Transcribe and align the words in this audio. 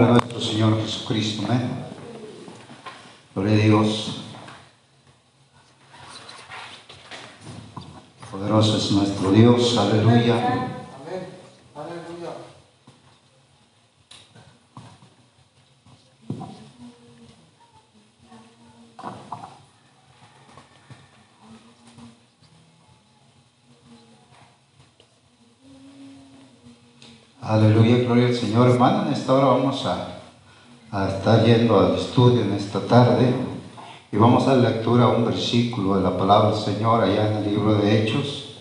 de 0.00 0.06
nuestro 0.06 0.40
Señor 0.40 0.80
Jesucristo. 0.82 1.42
Amén. 1.46 1.84
Gloria 3.34 3.52
a 3.52 3.58
Dios. 3.58 4.22
Poderoso 8.30 8.78
es 8.78 8.90
nuestro 8.92 9.32
Dios. 9.32 9.76
Aleluya. 9.76 10.81
Aleluya, 27.52 27.98
gloria 27.98 28.28
al 28.28 28.34
Señor. 28.34 28.70
Hermano, 28.70 29.06
en 29.06 29.12
esta 29.12 29.34
hora 29.34 29.44
vamos 29.48 29.84
a, 29.84 30.22
a 30.90 31.06
estar 31.06 31.44
yendo 31.44 31.78
al 31.78 31.96
estudio 31.96 32.40
en 32.40 32.54
esta 32.54 32.80
tarde 32.80 33.30
y 34.10 34.16
vamos 34.16 34.48
a 34.48 34.56
dar 34.56 34.72
lectura 34.72 35.04
a 35.04 35.08
un 35.08 35.26
versículo 35.26 35.96
de 35.96 36.02
la 36.02 36.16
palabra 36.16 36.52
del 36.52 36.58
Señor 36.58 37.04
allá 37.04 37.30
en 37.30 37.36
el 37.36 37.50
libro 37.50 37.74
de 37.74 38.04
Hechos. 38.04 38.56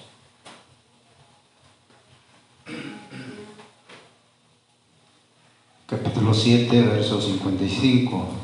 Capítulo 5.88 6.34
7, 6.34 6.82
verso 6.82 7.22
55. 7.22 8.42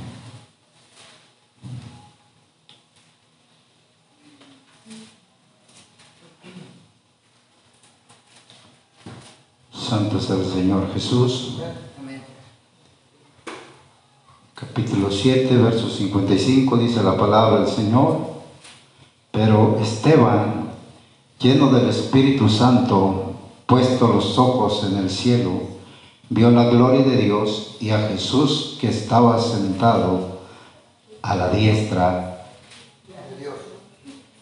Santo 9.88 10.18
es 10.18 10.30
el 10.30 10.46
Señor 10.46 10.87
Jesús. 10.98 11.58
Capítulo 14.56 15.12
7, 15.12 15.56
verso 15.56 15.88
55, 15.88 16.76
dice 16.78 17.04
la 17.04 17.16
palabra 17.16 17.60
del 17.60 17.68
Señor. 17.68 18.18
Pero 19.32 19.78
Esteban, 19.80 20.72
lleno 21.40 21.70
del 21.70 21.90
Espíritu 21.90 22.50
Santo, 22.50 23.34
puesto 23.68 24.08
los 24.08 24.40
ojos 24.40 24.88
en 24.90 24.98
el 24.98 25.12
cielo, 25.12 25.62
vio 26.30 26.50
la 26.50 26.66
gloria 26.66 27.06
de 27.06 27.18
Dios 27.18 27.78
y 27.80 27.92
a 27.92 28.08
Jesús 28.08 28.80
que 28.82 28.90
estaba 28.90 29.40
sentado 29.40 30.40
a 31.22 31.36
la 31.36 31.50
diestra, 31.50 32.48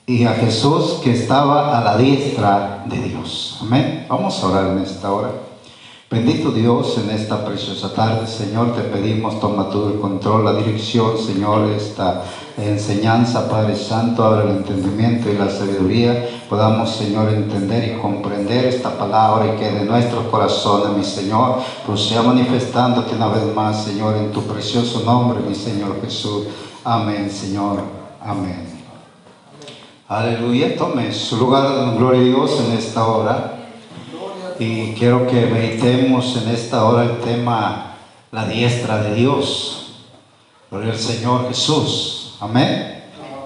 y 0.08 0.24
a 0.24 0.34
Jesús 0.36 1.02
que 1.04 1.12
estaba 1.12 1.78
a 1.78 1.84
la 1.84 1.98
diestra 1.98 2.86
de 2.88 3.02
Dios. 3.02 3.58
Amén. 3.60 4.06
Vamos 4.08 4.42
a 4.42 4.48
orar 4.48 4.68
en 4.68 4.78
esta 4.84 5.12
hora. 5.12 5.45
Bendito 6.10 6.52
Dios, 6.52 7.00
en 7.00 7.10
esta 7.10 7.44
preciosa 7.44 7.92
tarde, 7.92 8.28
Señor, 8.28 8.76
te 8.76 8.82
pedimos, 8.82 9.40
toma 9.40 9.70
tú 9.70 9.88
el 9.88 10.00
control, 10.00 10.46
la 10.46 10.54
dirección, 10.54 11.18
Señor, 11.18 11.68
esta 11.72 12.22
enseñanza, 12.58 13.50
Padre 13.50 13.76
Santo, 13.76 14.24
abre 14.24 14.44
el 14.44 14.58
entendimiento 14.58 15.32
y 15.32 15.36
la 15.36 15.50
sabiduría, 15.50 16.30
podamos, 16.48 16.92
Señor, 16.92 17.34
entender 17.34 17.92
y 17.92 18.00
comprender 18.00 18.66
esta 18.66 18.96
palabra 18.96 19.48
y 19.48 19.58
que 19.58 19.72
de 19.72 19.84
nuestros 19.84 20.28
corazones, 20.28 20.96
mi 20.96 21.04
Señor, 21.04 21.56
pues 21.88 22.02
sea 22.02 22.22
manifestándote 22.22 23.16
una 23.16 23.30
vez 23.30 23.56
más, 23.56 23.84
Señor, 23.84 24.16
en 24.16 24.32
tu 24.32 24.44
precioso 24.44 25.02
nombre, 25.04 25.40
mi 25.40 25.56
Señor 25.56 26.00
Jesús. 26.04 26.44
Amén, 26.84 27.32
Señor. 27.32 27.80
Amén. 28.22 28.64
Aleluya, 30.08 30.78
tome 30.78 31.12
su 31.12 31.38
lugar, 31.38 31.96
gloria 31.98 32.22
a 32.22 32.24
Dios, 32.26 32.60
en 32.60 32.78
esta 32.78 33.08
hora. 33.08 33.55
Y 34.58 34.94
quiero 34.94 35.28
que 35.28 35.48
meditemos 35.48 36.38
en 36.38 36.50
esta 36.50 36.86
hora 36.86 37.04
el 37.04 37.20
tema 37.20 37.98
la 38.32 38.46
diestra 38.46 39.04
de 39.04 39.16
Dios. 39.16 39.96
Gloria 40.72 40.94
al 40.94 40.98
Señor 41.00 41.50
Jesús. 41.50 42.38
Amén. 42.40 43.04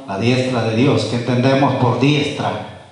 La 0.08 0.20
diestra 0.20 0.64
de 0.66 0.76
Dios. 0.76 1.06
¿Qué 1.06 1.16
entendemos 1.16 1.74
por 1.76 2.00
diestra? 2.00 2.84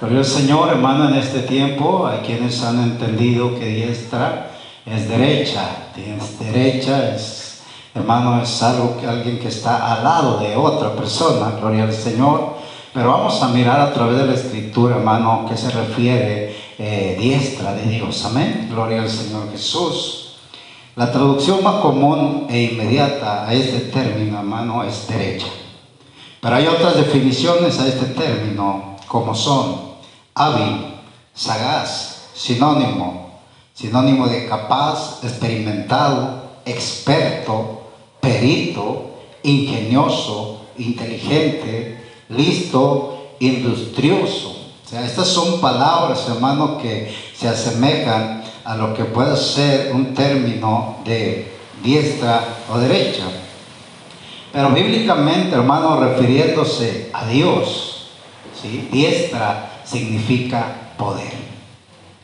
Gloria 0.00 0.18
al 0.18 0.24
Señor, 0.24 0.70
hermano, 0.70 1.08
en 1.08 1.14
este 1.14 1.40
tiempo 1.40 2.06
hay 2.08 2.18
quienes 2.26 2.62
han 2.64 2.82
entendido 2.82 3.56
que 3.56 3.66
diestra 3.66 4.50
es 4.84 5.08
derecha. 5.08 5.68
Es 5.96 6.40
derecha, 6.40 7.14
es, 7.14 7.62
hermano, 7.94 8.42
es 8.42 8.60
algo 8.60 8.98
que 9.00 9.06
alguien 9.06 9.38
que 9.38 9.48
está 9.48 9.94
al 9.94 10.02
lado 10.02 10.38
de 10.40 10.56
otra 10.56 10.96
persona. 10.96 11.52
Gloria 11.60 11.84
al 11.84 11.92
Señor. 11.92 12.56
Pero 12.92 13.12
vamos 13.12 13.40
a 13.40 13.48
mirar 13.48 13.80
a 13.80 13.92
través 13.92 14.18
de 14.18 14.26
la 14.26 14.34
escritura, 14.34 14.96
hermano, 14.96 15.46
que 15.48 15.56
se 15.56 15.70
refiere 15.70 16.65
eh, 16.78 17.16
diestra 17.18 17.74
de 17.74 17.86
Dios. 17.90 18.24
Amén. 18.24 18.68
Gloria 18.70 19.02
al 19.02 19.10
Señor 19.10 19.50
Jesús. 19.50 20.36
La 20.94 21.12
traducción 21.12 21.62
más 21.62 21.76
común 21.82 22.46
e 22.48 22.72
inmediata 22.72 23.46
a 23.46 23.52
este 23.52 23.80
término, 23.90 24.38
hermano, 24.38 24.82
es 24.82 25.06
derecha. 25.06 25.48
Pero 26.40 26.56
hay 26.56 26.66
otras 26.66 26.96
definiciones 26.96 27.78
a 27.80 27.88
este 27.88 28.06
término, 28.06 28.96
como 29.06 29.34
son 29.34 29.92
hábil, 30.34 30.94
sagaz, 31.34 32.28
sinónimo, 32.34 33.40
sinónimo 33.74 34.26
de 34.26 34.46
capaz, 34.46 35.22
experimentado, 35.22 36.42
experto, 36.64 37.82
perito, 38.20 39.16
ingenioso, 39.42 40.62
inteligente, 40.78 42.04
listo, 42.28 43.32
industrioso. 43.40 44.65
O 44.86 44.88
sea, 44.88 45.04
estas 45.04 45.26
son 45.26 45.60
palabras, 45.60 46.28
hermano, 46.28 46.78
que 46.78 47.12
se 47.34 47.48
asemejan 47.48 48.44
a 48.64 48.76
lo 48.76 48.94
que 48.94 49.04
puede 49.04 49.36
ser 49.36 49.92
un 49.92 50.14
término 50.14 50.98
de 51.04 51.52
diestra 51.82 52.44
o 52.72 52.78
derecha. 52.78 53.24
Pero 54.52 54.70
bíblicamente, 54.70 55.56
hermano, 55.56 55.98
refiriéndose 55.98 57.10
a 57.12 57.26
Dios, 57.26 58.10
¿sí? 58.62 58.88
diestra 58.92 59.80
significa 59.84 60.92
poder. 60.96 61.32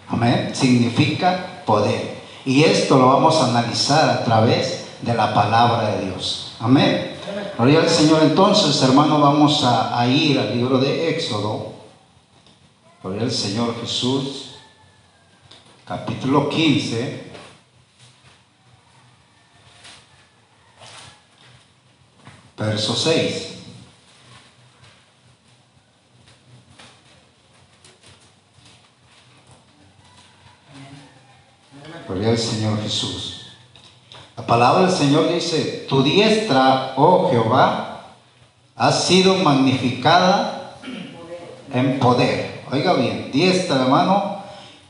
Amén. 0.08 0.50
Significa 0.52 1.64
poder. 1.66 2.16
Y 2.44 2.62
esto 2.62 2.96
lo 2.96 3.08
vamos 3.08 3.42
a 3.42 3.46
analizar 3.46 4.08
a 4.08 4.24
través 4.24 4.84
de 5.00 5.14
la 5.14 5.34
palabra 5.34 5.96
de 5.96 6.06
Dios. 6.06 6.52
Amén. 6.60 7.16
Gloria 7.56 7.80
al 7.80 7.88
Señor. 7.88 8.22
Entonces, 8.22 8.80
hermano, 8.84 9.20
vamos 9.20 9.64
a, 9.64 9.98
a 9.98 10.06
ir 10.06 10.38
al 10.38 10.56
libro 10.56 10.78
de 10.78 11.08
Éxodo. 11.08 11.71
Gloria 13.02 13.22
al 13.22 13.32
Señor 13.32 13.80
Jesús. 13.80 14.54
Capítulo 15.84 16.48
15. 16.48 17.32
Verso 22.56 22.94
6. 22.94 23.48
Gloria 32.06 32.30
al 32.30 32.38
Señor 32.38 32.80
Jesús. 32.82 33.48
La 34.36 34.46
palabra 34.46 34.82
del 34.86 34.96
Señor 34.96 35.32
dice, 35.32 35.86
tu 35.88 36.04
diestra, 36.04 36.94
oh 36.96 37.28
Jehová, 37.32 38.14
ha 38.76 38.92
sido 38.92 39.34
magnificada 39.38 40.78
en 41.72 41.98
poder. 41.98 42.51
Oiga 42.72 42.94
bien, 42.94 43.28
diestra, 43.30 43.82
hermano, 43.82 44.38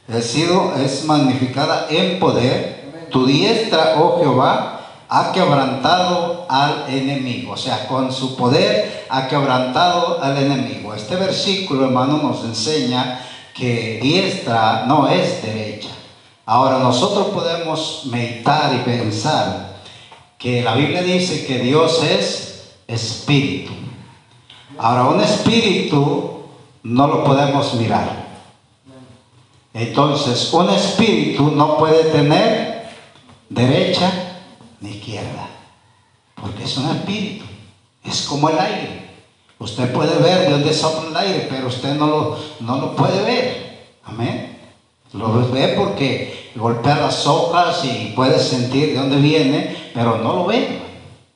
ha 0.09 0.20
sido, 0.20 0.72
es 0.76 1.04
magnificada 1.04 1.88
en 1.91 2.20
poder. 2.20 3.09
Tu 3.10 3.26
diestra, 3.26 3.97
oh 3.98 4.20
Jehová, 4.20 4.82
ha 5.09 5.32
quebrantado 5.32 6.47
al 6.48 6.84
enemigo. 6.88 7.54
O 7.54 7.56
sea, 7.56 7.88
con 7.88 8.12
su 8.12 8.37
poder 8.37 9.04
ha 9.09 9.26
quebrantado 9.26 10.22
al 10.22 10.37
enemigo. 10.37 10.94
Este 10.94 11.16
versículo, 11.16 11.87
hermano, 11.87 12.19
nos 12.19 12.44
enseña 12.44 13.21
que 13.53 13.98
diestra 14.00 14.84
no 14.87 15.09
es 15.09 15.42
derecha. 15.42 15.88
Ahora 16.47 16.78
nosotros 16.78 17.31
podemos 17.34 18.03
meditar 18.04 18.76
y 18.76 18.78
pensar 18.88 19.78
que 20.39 20.62
la 20.62 20.77
Biblia 20.77 21.03
dice 21.03 21.45
que 21.47 21.59
Dios 21.59 22.01
es 22.04 22.74
espíritu. 22.86 23.72
Ahora 24.78 25.06
un 25.06 25.21
espíritu 25.21 26.31
no 26.82 27.06
lo 27.06 27.24
podemos 27.24 27.74
mirar. 27.74 28.22
Entonces 29.74 30.52
un 30.52 30.68
espíritu 30.70 31.50
no 31.50 31.78
puede 31.78 32.04
tener 32.04 32.90
derecha 33.48 34.10
ni 34.80 34.90
izquierda. 34.90 35.48
Porque 36.40 36.64
es 36.64 36.76
un 36.76 36.90
espíritu. 36.90 37.44
Es 38.04 38.22
como 38.22 38.48
el 38.48 38.58
aire. 38.58 39.10
Usted 39.58 39.92
puede 39.92 40.18
ver 40.18 40.40
de 40.40 40.50
dónde 40.50 40.74
sopla 40.74 41.08
el 41.08 41.16
aire, 41.28 41.46
pero 41.48 41.68
usted 41.68 41.94
no 41.94 42.06
lo, 42.06 42.38
no 42.60 42.78
lo 42.78 42.96
puede 42.96 43.22
ver. 43.22 43.86
Amén. 44.04 44.58
Lo 45.12 45.32
ve 45.50 45.74
porque 45.76 46.50
golpea 46.56 46.96
las 46.96 47.26
hojas 47.26 47.84
y 47.84 48.12
puede 48.16 48.38
sentir 48.38 48.88
de 48.88 48.94
dónde 48.94 49.16
viene, 49.16 49.90
pero 49.94 50.18
no 50.18 50.34
lo 50.34 50.46
ve. 50.46 50.80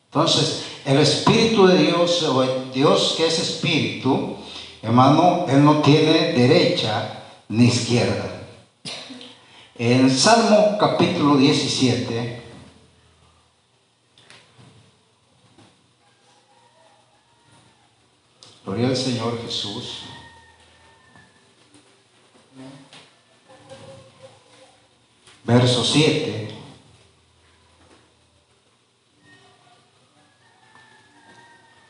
Entonces, 0.07 0.65
el 0.85 0.99
Espíritu 0.99 1.67
de 1.67 1.77
Dios, 1.77 2.23
o 2.23 2.43
el 2.43 2.73
Dios 2.73 3.15
que 3.17 3.27
es 3.27 3.39
Espíritu, 3.39 4.37
Hermano, 4.87 5.47
él 5.49 5.65
no 5.65 5.83
tiene 5.83 6.33
derecha 6.33 7.25
ni 7.49 7.65
izquierda. 7.65 8.47
En 9.75 10.09
Salmo 10.09 10.79
capítulo 10.79 11.37
17, 11.37 12.41
gloria 18.65 18.87
al 18.87 18.97
Señor 18.97 19.43
Jesús. 19.43 20.03
Verso 25.43 25.83
7. 25.83 26.56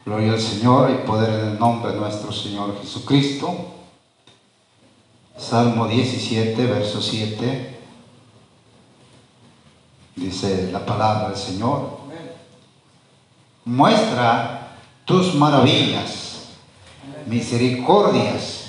Gloria 0.07 0.35
al 0.35 0.41
Señor 0.41 0.89
y 0.93 1.05
poder 1.05 1.31
en 1.31 1.49
el 1.49 1.59
nombre 1.59 1.91
de 1.91 1.99
nuestro 1.99 2.31
Señor 2.31 2.79
Jesucristo. 2.81 3.73
Salmo 5.37 5.89
17, 5.89 6.65
verso 6.65 7.03
7. 7.03 7.81
Dice 10.15 10.71
la 10.71 10.87
palabra 10.87 11.31
del 11.31 11.37
Señor. 11.37 11.99
Muestra 13.65 14.77
tus 15.05 15.35
maravillas, 15.35 16.51
misericordias. 17.27 18.67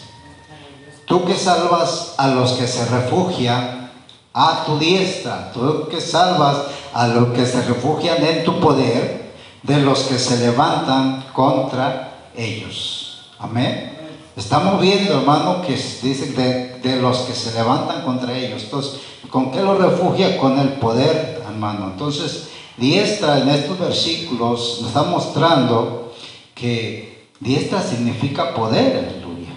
Tú 1.05 1.23
que 1.23 1.35
salvas 1.35 2.15
a 2.17 2.29
los 2.29 2.53
que 2.53 2.65
se 2.65 2.83
refugian 2.85 3.91
a 4.33 4.63
tu 4.65 4.79
diestra, 4.79 5.51
tú 5.53 5.87
que 5.87 6.01
salvas 6.01 6.63
a 6.95 7.07
los 7.09 7.27
que 7.27 7.45
se 7.45 7.61
refugian 7.61 8.25
en 8.25 8.43
tu 8.43 8.59
poder, 8.59 9.26
de 9.63 9.77
los 9.80 10.04
que 10.04 10.18
se 10.18 10.38
levantan 10.38 11.25
contra 11.33 12.30
ellos. 12.36 13.21
Amén. 13.39 13.94
Estamos 14.36 14.80
viendo, 14.80 15.19
hermano, 15.19 15.62
que 15.62 15.74
dice 15.74 16.33
de, 16.33 16.80
de 16.80 17.01
los 17.01 17.19
que 17.19 17.33
se 17.33 17.54
levantan 17.54 18.04
contra 18.04 18.38
ellos. 18.38 18.63
Entonces, 18.63 19.00
¿con 19.30 19.51
qué 19.51 19.62
los 19.62 19.80
refugia? 19.80 20.38
Con 20.38 20.59
el 20.59 20.74
poder, 20.74 21.42
hermano. 21.48 21.88
Entonces, 21.94 22.50
diestra 22.77 23.39
en 23.39 23.50
estos 23.50 23.80
versículos 23.80 24.80
nos 24.81 24.89
está 24.89 25.04
mostrando 25.04 26.13
que 26.54 27.30
diestra 27.39 27.81
significa 27.81 28.54
poder, 28.54 29.09
aleluya. 29.09 29.54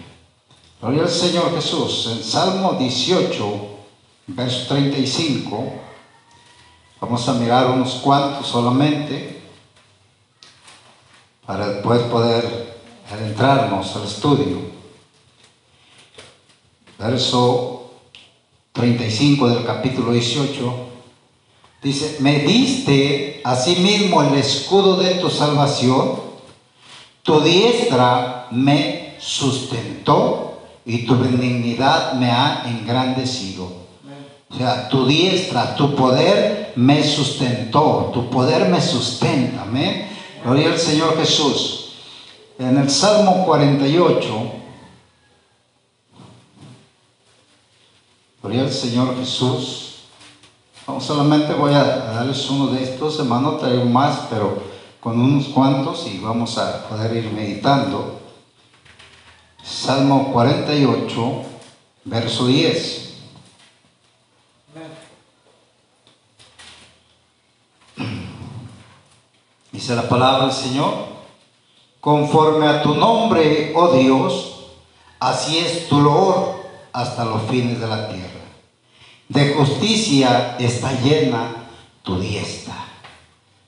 Gloria 0.81 1.03
al 1.03 1.11
Señor 1.11 1.55
Jesús. 1.55 2.09
En 2.13 2.25
Salmo 2.25 2.73
18, 2.79 3.59
verso 4.29 4.67
35, 4.69 5.73
vamos 7.01 7.29
a 7.29 7.35
mirar 7.35 7.67
unos 7.71 7.95
cuantos 7.97 8.47
solamente 8.47 9.40
para 11.51 11.67
después 11.67 12.03
poder 12.03 12.79
adentrarnos 13.11 13.97
al 13.97 14.05
estudio. 14.05 14.59
Verso 16.97 17.91
35 18.71 19.49
del 19.49 19.65
capítulo 19.65 20.13
18 20.13 20.75
dice, 21.83 22.19
me 22.21 22.39
diste 22.39 23.41
asimismo 23.43 24.23
el 24.23 24.35
escudo 24.35 24.99
de 24.99 25.15
tu 25.15 25.29
salvación, 25.29 26.21
tu 27.25 27.41
diestra 27.41 28.47
me 28.53 29.17
sustentó 29.19 30.61
y 30.87 31.05
tu 31.05 31.19
benignidad 31.19 32.13
me 32.13 32.31
ha 32.31 32.63
engrandecido. 32.67 33.73
O 34.51 34.57
sea, 34.57 34.89
tu 34.89 35.05
diestra, 35.05 35.75
tu 35.75 35.97
poder 35.97 36.75
me 36.77 37.03
sustentó, 37.03 38.13
tu 38.15 38.31
poder 38.31 38.69
me 38.69 38.81
sustenta. 38.81 39.63
Amén. 39.63 40.10
Gloria 40.43 40.73
al 40.73 40.79
Señor 40.79 41.19
Jesús. 41.19 41.93
En 42.59 42.79
el 42.79 42.91
Salmo 42.91 43.45
48, 43.45 44.53
gloria 48.43 48.63
al 48.63 48.73
Señor 48.73 49.17
Jesús. 49.19 49.97
No, 50.87 50.99
solamente 51.01 51.53
voy 51.53 51.75
a 51.75 51.85
darles 51.85 52.49
uno 52.49 52.69
de 52.69 52.83
estos, 52.83 53.19
hermano, 53.19 53.57
traigo 53.57 53.85
más, 53.85 54.29
pero 54.31 54.63
con 54.99 55.21
unos 55.21 55.49
cuantos 55.49 56.07
y 56.07 56.19
vamos 56.19 56.57
a 56.57 56.89
poder 56.89 57.17
ir 57.17 57.31
meditando. 57.33 58.21
Salmo 59.63 60.33
48, 60.33 61.43
verso 62.05 62.47
10. 62.47 63.10
Dice 69.73 69.95
la 69.95 70.09
palabra 70.09 70.47
del 70.47 70.55
Señor, 70.55 70.93
conforme 72.01 72.67
a 72.67 72.83
tu 72.83 72.95
nombre, 72.95 73.73
oh 73.77 73.93
Dios, 73.93 74.67
así 75.21 75.59
es 75.59 75.89
tu 75.89 76.01
loor 76.01 76.61
hasta 76.93 77.25
los 77.25 77.43
fines 77.43 77.81
de 77.81 77.87
la 77.87 78.09
tierra. 78.09 78.41
De 79.29 79.55
justicia 79.55 80.57
está 80.59 80.93
llena 81.01 81.55
tu 82.03 82.19
diestra. 82.19 82.75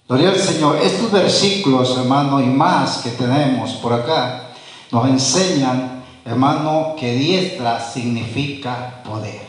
Gloria 0.09 0.31
al 0.31 0.39
Señor. 0.39 0.77
Estos 0.83 1.13
versículos, 1.13 1.97
hermano, 1.97 2.41
y 2.43 2.47
más 2.47 2.99
que 2.99 3.11
tenemos 3.11 3.75
por 3.75 3.93
acá, 3.93 4.51
nos 4.91 5.09
enseñan, 5.09 6.03
hermano, 6.25 6.97
que 6.99 7.15
diestra 7.15 7.81
significa 7.81 9.03
poder. 9.05 9.41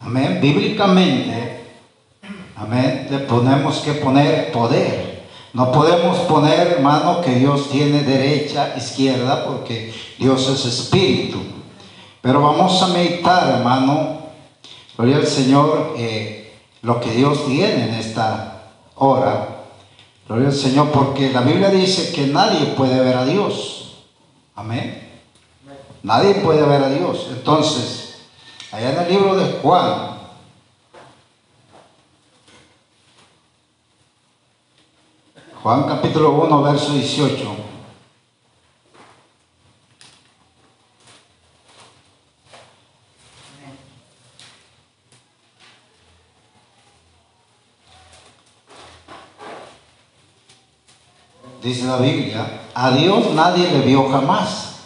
Amén. 0.00 0.38
Bíblicamente, 0.40 1.64
amén, 2.56 3.06
le 3.10 3.18
ponemos 3.20 3.78
que 3.78 3.92
poner 3.92 4.50
poder. 4.50 5.13
No 5.54 5.70
podemos 5.70 6.18
poner, 6.26 6.66
hermano, 6.66 7.20
que 7.20 7.36
Dios 7.36 7.70
tiene 7.70 8.02
derecha, 8.02 8.74
izquierda, 8.76 9.44
porque 9.46 9.94
Dios 10.18 10.48
es 10.48 10.64
espíritu. 10.64 11.38
Pero 12.20 12.42
vamos 12.42 12.82
a 12.82 12.88
meditar, 12.88 13.48
hermano, 13.50 14.18
gloria 14.96 15.18
al 15.18 15.26
Señor, 15.28 15.94
eh, 15.96 16.52
lo 16.82 17.00
que 17.00 17.12
Dios 17.12 17.46
tiene 17.46 17.84
en 17.84 17.94
esta 17.94 18.72
hora. 18.96 19.66
Gloria 20.26 20.48
al 20.48 20.54
Señor, 20.54 20.90
porque 20.90 21.30
la 21.30 21.42
Biblia 21.42 21.70
dice 21.70 22.12
que 22.12 22.26
nadie 22.26 22.74
puede 22.76 22.98
ver 22.98 23.16
a 23.16 23.24
Dios. 23.24 23.98
Amén. 24.56 25.08
Nadie 26.02 26.34
puede 26.34 26.62
ver 26.62 26.82
a 26.82 26.88
Dios. 26.88 27.28
Entonces, 27.30 28.16
allá 28.72 28.90
en 28.90 28.98
el 29.02 29.08
libro 29.08 29.36
de 29.36 29.52
Juan, 29.62 30.13
Juan 35.64 35.84
capítulo 35.84 36.32
1, 36.32 36.62
verso 36.62 36.92
18. 36.92 37.56
Dice 51.62 51.86
la 51.86 51.96
Biblia, 51.96 52.60
a 52.74 52.90
Dios 52.90 53.32
nadie 53.32 53.70
le 53.70 53.80
vio 53.86 54.10
jamás. 54.10 54.80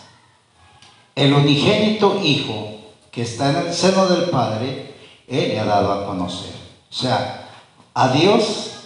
El 1.16 1.35
unigénito 1.35 2.20
Hijo 2.23 2.92
que 3.11 3.23
está 3.23 3.50
en 3.50 3.66
el 3.66 3.75
seno 3.75 4.06
del 4.06 4.30
Padre, 4.30 4.94
Él 5.26 5.49
le 5.49 5.58
ha 5.58 5.64
dado 5.64 5.92
a 5.92 6.06
conocer. 6.06 6.54
O 6.88 6.94
sea, 6.94 7.49
a 7.94 8.11
Dios 8.11 8.85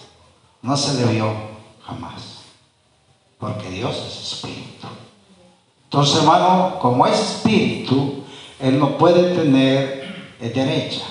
no 0.62 0.74
se 0.74 0.94
le 0.94 1.12
vio 1.12 1.51
jamás. 1.86 2.42
Porque 3.38 3.70
Dios 3.70 3.96
es 3.96 4.32
espíritu. 4.32 4.86
Entonces, 5.84 6.18
hermano, 6.18 6.78
como 6.80 7.06
es 7.06 7.18
espíritu, 7.18 8.22
Él 8.60 8.78
no 8.78 8.96
puede 8.96 9.34
tener 9.34 10.02
derecha. 10.40 11.04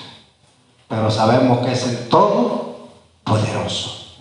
Pero 0.88 1.10
sabemos 1.10 1.64
que 1.64 1.72
es 1.72 1.86
el 1.86 2.08
Todopoderoso. 2.08 4.16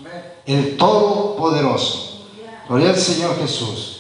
El 0.46 0.78
Todopoderoso. 0.78 2.26
Gloria 2.68 2.90
al 2.90 2.98
Señor 2.98 3.38
Jesús. 3.40 3.98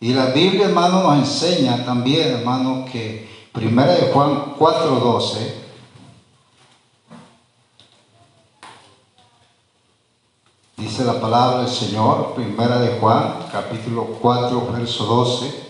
Y 0.00 0.12
la 0.12 0.26
Biblia, 0.26 0.66
hermano, 0.66 1.02
nos 1.02 1.18
enseña 1.18 1.84
también, 1.84 2.28
hermano, 2.28 2.84
que 2.90 3.30
primera 3.52 3.94
de 3.94 4.12
Juan 4.12 4.54
4:12 4.58 5.61
Dice 10.82 11.04
la 11.04 11.20
palabra 11.20 11.60
del 11.60 11.68
Señor, 11.68 12.34
primera 12.34 12.80
de 12.80 12.98
Juan, 12.98 13.46
capítulo 13.52 14.18
4, 14.20 14.72
verso 14.72 15.04
12. 15.04 15.64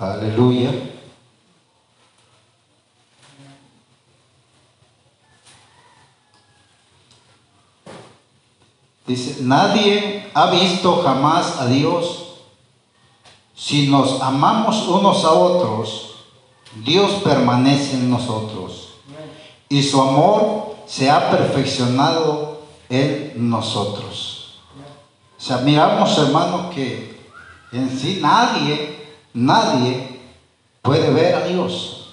Aleluya. 0.00 0.72
Dice, 9.06 9.36
nadie 9.42 10.32
ha 10.34 10.50
visto 10.50 11.00
jamás 11.04 11.60
a 11.60 11.66
Dios. 11.68 12.25
Si 13.56 13.88
nos 13.88 14.20
amamos 14.20 14.86
unos 14.86 15.24
a 15.24 15.30
otros, 15.32 16.16
Dios 16.84 17.22
permanece 17.24 17.94
en 17.94 18.10
nosotros. 18.10 18.90
Y 19.70 19.82
su 19.82 20.00
amor 20.00 20.76
se 20.86 21.10
ha 21.10 21.30
perfeccionado 21.30 22.60
en 22.90 23.32
nosotros. 23.48 24.58
O 25.38 25.40
sea, 25.40 25.58
miramos, 25.58 26.16
hermano, 26.18 26.70
que 26.70 27.18
en 27.72 27.98
sí 27.98 28.18
nadie, 28.20 29.08
nadie 29.32 30.20
puede 30.82 31.10
ver 31.10 31.34
a 31.34 31.46
Dios. 31.46 32.10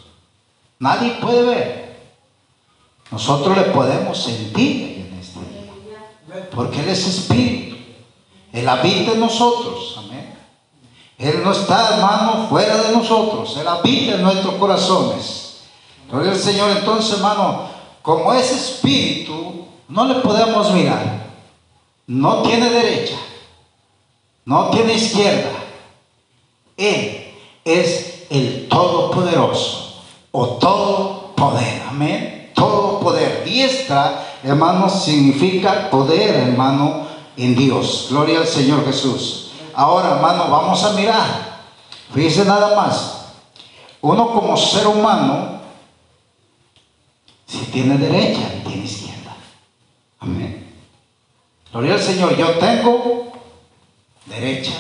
Nadie 0.80 1.12
puede 1.22 1.44
ver. 1.44 1.84
nosotros 3.12 3.56
le 3.56 3.64
podemos 3.66 4.18
sentir 4.18 5.06
en 5.08 5.20
este 5.20 5.40
día. 5.40 6.50
Porque 6.56 6.80
Él 6.80 6.90
es 6.90 7.06
espíritu. 7.06 7.76
Él 8.52 8.68
habita 8.68 9.12
en 9.12 9.20
nosotros. 9.20 9.96
Amén. 9.98 10.33
Él 11.24 11.42
no 11.42 11.54
está, 11.54 11.96
hermano, 11.96 12.48
fuera 12.50 12.76
de 12.84 12.92
nosotros. 12.92 13.56
Él 13.58 13.66
habita 13.66 14.16
en 14.16 14.24
nuestros 14.24 14.56
corazones. 14.56 15.62
Gloria 16.10 16.32
al 16.32 16.38
Señor. 16.38 16.70
Entonces, 16.72 17.14
hermano, 17.14 17.70
como 18.02 18.34
es 18.34 18.52
espíritu, 18.52 19.66
no 19.88 20.06
le 20.06 20.16
podemos 20.16 20.72
mirar. 20.74 21.24
No 22.08 22.42
tiene 22.42 22.70
derecha. 22.70 23.16
No 24.44 24.70
tiene 24.72 24.96
izquierda. 24.96 25.52
Él 26.76 27.34
es 27.64 28.26
el 28.30 28.68
Todopoderoso 28.68 30.04
o 30.32 30.48
todo 30.58 31.34
poder. 31.38 31.84
Amén. 31.88 32.52
Todo 32.54 33.00
poder. 33.00 33.46
Diestra, 33.46 34.26
hermano, 34.44 34.90
significa 34.90 35.90
poder, 35.90 36.36
hermano, 36.36 37.08
en 37.38 37.56
Dios. 37.56 38.08
Gloria 38.10 38.40
al 38.40 38.48
Señor 38.48 38.86
Jesús. 38.86 39.43
Ahora, 39.76 40.16
hermano, 40.16 40.50
vamos 40.50 40.84
a 40.84 40.94
mirar. 40.94 41.54
Fíjese 42.14 42.46
nada 42.46 42.76
más. 42.76 43.26
Uno 44.02 44.34
como 44.34 44.58
ser 44.58 44.88
humano, 44.88 45.62
si 47.48 47.60
tiene 47.66 47.98
derecha, 47.98 48.42
tiene 48.66 48.86
izquierda. 48.86 49.36
Amén. 50.20 50.76
Gloria 51.72 51.94
al 51.94 52.02
Señor. 52.02 52.36
Yo 52.36 52.52
tengo 52.60 53.32
derecha, 54.26 54.74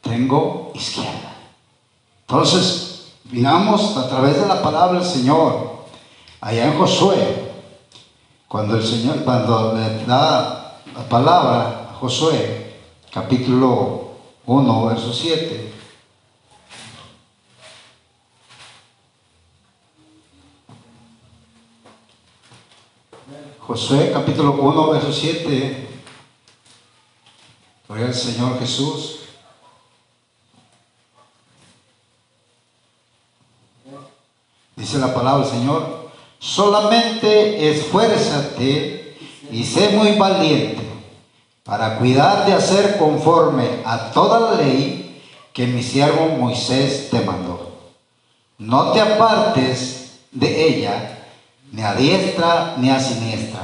tengo 0.00 0.72
izquierda. 0.74 1.34
Entonces, 2.20 3.12
miramos 3.30 3.96
a 3.96 4.08
través 4.08 4.40
de 4.40 4.46
la 4.46 4.62
palabra 4.62 5.00
del 5.00 5.08
Señor, 5.08 5.86
allá 6.40 6.66
en 6.66 6.78
Josué, 6.78 7.52
cuando 8.46 8.76
el 8.76 8.84
Señor, 8.84 9.24
cuando 9.24 9.74
le 9.74 10.04
da 10.06 10.80
la 10.94 11.08
palabra 11.08 11.88
a 11.90 11.94
Josué, 11.94 12.67
capítulo 13.12 14.12
1, 14.46 14.86
verso 14.86 15.12
7. 15.12 15.72
Josué 23.60 24.10
capítulo 24.12 24.52
1, 24.52 24.90
verso 24.90 25.12
7. 25.12 25.88
Gloria 27.86 28.06
al 28.06 28.14
Señor 28.14 28.58
Jesús. 28.58 29.20
Dice 34.76 34.98
la 34.98 35.12
palabra 35.12 35.44
del 35.44 35.58
Señor, 35.58 36.10
solamente 36.38 37.70
esfuérzate 37.70 39.16
y 39.50 39.64
sé 39.64 39.90
muy 39.90 40.12
valiente 40.12 40.87
para 41.68 41.98
cuidar 41.98 42.46
de 42.46 42.54
hacer 42.54 42.96
conforme 42.96 43.82
a 43.84 44.10
toda 44.10 44.40
la 44.40 44.62
ley 44.62 45.20
que 45.52 45.66
mi 45.66 45.82
siervo 45.82 46.30
Moisés 46.38 47.10
te 47.10 47.20
mandó. 47.20 47.72
No 48.56 48.92
te 48.92 49.02
apartes 49.02 50.20
de 50.32 50.66
ella, 50.66 51.26
ni 51.70 51.82
a 51.82 51.92
diestra 51.92 52.76
ni 52.78 52.88
a 52.88 52.98
siniestra, 52.98 53.60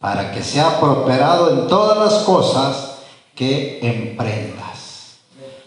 para 0.00 0.32
que 0.32 0.42
sea 0.42 0.80
prosperado 0.80 1.50
en 1.50 1.68
todas 1.68 1.98
las 1.98 2.22
cosas 2.22 2.92
que 3.34 3.78
emprendas. 3.82 5.18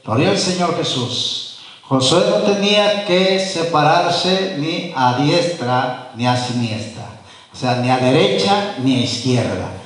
Gloria 0.03 0.31
al 0.31 0.39
Señor 0.39 0.75
Jesús. 0.77 1.59
Josué 1.83 2.23
no 2.27 2.37
tenía 2.37 3.05
que 3.05 3.39
separarse 3.39 4.55
ni 4.57 4.93
a 4.95 5.15
diestra 5.19 6.11
ni 6.15 6.25
a 6.25 6.35
siniestra, 6.35 7.05
o 7.53 7.55
sea, 7.55 7.75
ni 7.75 7.91
a 7.91 7.97
derecha 7.97 8.77
ni 8.79 8.95
a 8.95 9.03
izquierda. 9.03 9.77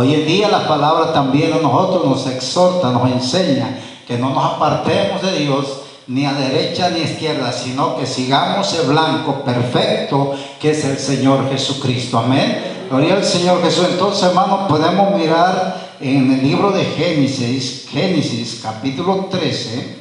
Hoy 0.00 0.14
en 0.14 0.26
día 0.28 0.48
la 0.48 0.68
palabra 0.68 1.12
también 1.12 1.52
a 1.54 1.56
nosotros 1.56 2.04
nos 2.04 2.32
exhorta, 2.32 2.92
nos 2.92 3.10
enseña 3.10 3.80
que 4.06 4.16
no 4.16 4.30
nos 4.30 4.54
apartemos 4.54 5.20
de 5.22 5.40
Dios 5.40 5.80
ni 6.06 6.24
a 6.24 6.34
derecha 6.34 6.88
ni 6.90 7.00
a 7.00 7.02
izquierda, 7.02 7.50
sino 7.50 7.96
que 7.96 8.06
sigamos 8.06 8.72
el 8.74 8.86
blanco 8.86 9.42
perfecto 9.42 10.36
que 10.60 10.70
es 10.70 10.84
el 10.84 10.98
Señor 10.98 11.50
Jesucristo. 11.50 12.16
Amén. 12.16 12.86
Gloria 12.88 13.14
al 13.14 13.24
Señor 13.24 13.60
Jesús. 13.60 13.86
Entonces, 13.90 14.22
hermanos, 14.22 14.68
podemos 14.68 15.18
mirar 15.18 15.96
en 15.98 16.32
el 16.32 16.44
libro 16.44 16.70
de 16.70 16.84
Génesis, 16.84 17.88
Génesis 17.90 18.60
capítulo 18.62 19.26
13. 19.28 19.98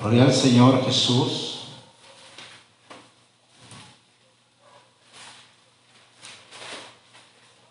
Gloria 0.00 0.24
al 0.24 0.34
Señor 0.34 0.84
Jesús. 0.84 1.47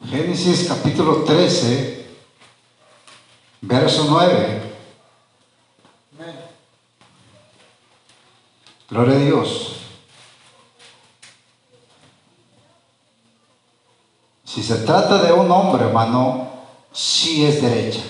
Génesis 0.09 0.69
capítulo 0.69 1.25
13, 1.25 2.05
verso 3.61 4.05
9. 4.09 4.61
Gloria 8.89 9.15
a 9.15 9.19
Dios. 9.19 9.73
Si 14.45 14.63
se 14.63 14.77
trata 14.77 15.17
de 15.23 15.33
un 15.33 15.51
hombre, 15.51 15.83
hermano, 15.83 16.51
sí 16.93 17.45
es 17.45 17.61
derecha. 17.61 18.01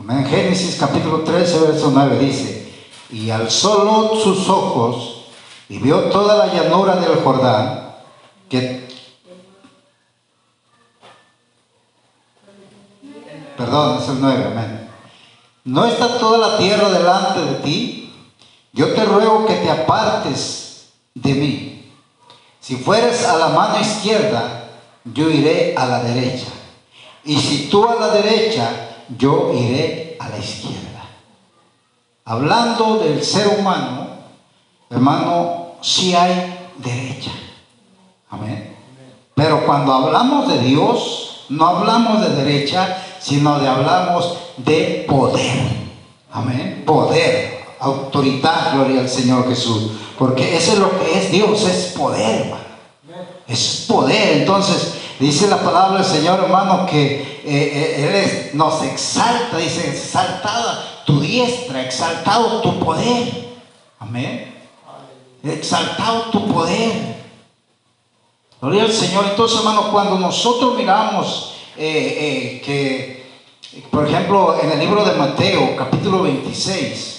Amén. 0.00 0.24
Génesis 0.24 0.76
capítulo 0.76 1.24
13, 1.24 1.58
verso 1.60 1.90
9 1.92 2.18
dice, 2.18 2.72
y 3.10 3.28
alzó 3.28 3.84
Lot 3.84 4.22
sus 4.22 4.48
ojos 4.48 5.26
y 5.68 5.78
vio 5.78 6.04
toda 6.04 6.46
la 6.46 6.54
llanura 6.54 6.96
del 6.96 7.16
Jordán, 7.16 7.96
que... 8.48 8.85
Perdón, 13.56 13.98
es 14.02 14.08
el 14.08 14.20
9, 14.20 14.44
amén. 14.44 14.90
¿No 15.64 15.84
está 15.84 16.18
toda 16.18 16.38
la 16.38 16.58
tierra 16.58 16.88
delante 16.90 17.40
de 17.40 17.54
ti? 17.56 18.12
Yo 18.72 18.92
te 18.92 19.04
ruego 19.04 19.46
que 19.46 19.54
te 19.54 19.70
apartes 19.70 20.90
de 21.14 21.34
mí. 21.34 21.92
Si 22.60 22.76
fueres 22.76 23.26
a 23.26 23.36
la 23.36 23.48
mano 23.48 23.80
izquierda, 23.80 24.68
yo 25.04 25.30
iré 25.30 25.74
a 25.76 25.86
la 25.86 26.02
derecha. 26.02 26.48
Y 27.24 27.36
si 27.38 27.68
tú 27.68 27.88
a 27.88 27.94
la 27.94 28.08
derecha, 28.08 28.68
yo 29.16 29.52
iré 29.54 30.16
a 30.20 30.28
la 30.28 30.38
izquierda. 30.38 30.86
Hablando 32.24 32.98
del 32.98 33.22
ser 33.24 33.48
humano, 33.58 34.08
hermano, 34.90 35.76
sí 35.80 36.14
hay 36.14 36.70
derecha. 36.76 37.30
Amén. 38.30 38.76
Pero 39.34 39.64
cuando 39.64 39.92
hablamos 39.92 40.48
de 40.48 40.58
Dios, 40.58 41.46
no 41.48 41.66
hablamos 41.66 42.20
de 42.20 42.42
derecha, 42.42 43.05
sino 43.26 43.58
de 43.58 43.66
hablamos 43.68 44.38
de 44.56 45.04
poder. 45.08 45.56
Amén. 46.30 46.84
Poder, 46.86 47.64
autoridad, 47.80 48.74
gloria 48.74 49.00
al 49.00 49.08
Señor 49.08 49.48
Jesús. 49.48 49.90
Porque 50.16 50.56
eso 50.56 50.74
es 50.74 50.78
lo 50.78 50.96
que 50.96 51.18
es 51.18 51.32
Dios, 51.32 51.68
es 51.68 51.92
poder, 51.96 52.42
hermano. 52.42 52.62
Es 53.48 53.84
poder. 53.88 54.38
Entonces, 54.38 54.94
dice 55.18 55.48
la 55.48 55.58
palabra 55.58 55.98
del 55.98 56.06
Señor, 56.06 56.38
hermano, 56.38 56.86
que 56.86 57.20
eh, 57.20 57.42
eh, 57.44 58.50
Él 58.52 58.56
nos 58.56 58.80
exalta, 58.84 59.56
dice, 59.56 59.88
exaltada 59.90 61.02
tu 61.04 61.18
diestra, 61.20 61.82
exaltado 61.82 62.60
tu 62.60 62.78
poder. 62.78 63.56
Amén. 63.98 64.54
Exaltado 65.42 66.30
tu 66.30 66.46
poder. 66.46 67.16
Gloria 68.60 68.84
al 68.84 68.92
Señor. 68.92 69.26
Entonces, 69.28 69.58
hermano, 69.58 69.90
cuando 69.90 70.16
nosotros 70.16 70.76
miramos 70.76 71.54
eh, 71.78 72.62
que, 72.64 73.15
por 73.90 74.06
ejemplo, 74.06 74.58
en 74.60 74.72
el 74.72 74.78
libro 74.80 75.04
de 75.04 75.14
Mateo, 75.16 75.76
capítulo 75.76 76.22
26, 76.22 77.12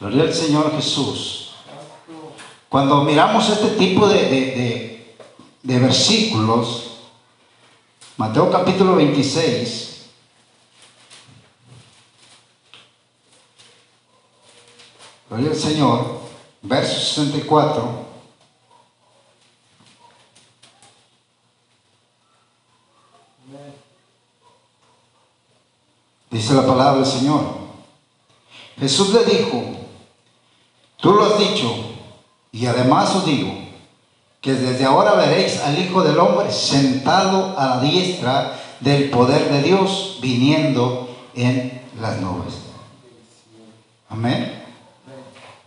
Gloria 0.00 0.22
al 0.24 0.34
Señor 0.34 0.72
Jesús. 0.76 1.52
Cuando 2.68 3.02
miramos 3.04 3.48
este 3.48 3.68
tipo 3.70 4.06
de, 4.08 4.14
de- 4.28 5.16
de- 5.62 5.78
versículos, 5.78 6.86
Mateo 8.16 8.50
capítulo 8.50 8.96
26, 8.96 10.06
Gloria 15.28 15.50
al 15.50 15.56
Señor, 15.56 16.20
verso 16.62 16.98
64. 17.00 18.09
Dice 26.30 26.54
la 26.54 26.66
palabra 26.66 26.96
del 26.96 27.06
Señor. 27.06 27.40
Jesús 28.78 29.12
le 29.12 29.24
dijo, 29.24 29.62
tú 30.96 31.12
lo 31.12 31.24
has 31.24 31.38
dicho, 31.38 31.74
y 32.52 32.66
además 32.66 33.14
os 33.16 33.26
digo, 33.26 33.52
que 34.40 34.54
desde 34.54 34.84
ahora 34.84 35.14
veréis 35.14 35.60
al 35.60 35.78
Hijo 35.78 36.02
del 36.02 36.18
Hombre 36.18 36.50
sentado 36.50 37.54
a 37.58 37.66
la 37.66 37.80
diestra 37.80 38.58
del 38.80 39.10
poder 39.10 39.50
de 39.50 39.62
Dios, 39.62 40.18
viniendo 40.22 41.08
en 41.34 41.82
las 42.00 42.20
nubes. 42.20 42.54
Amén. 44.08 44.64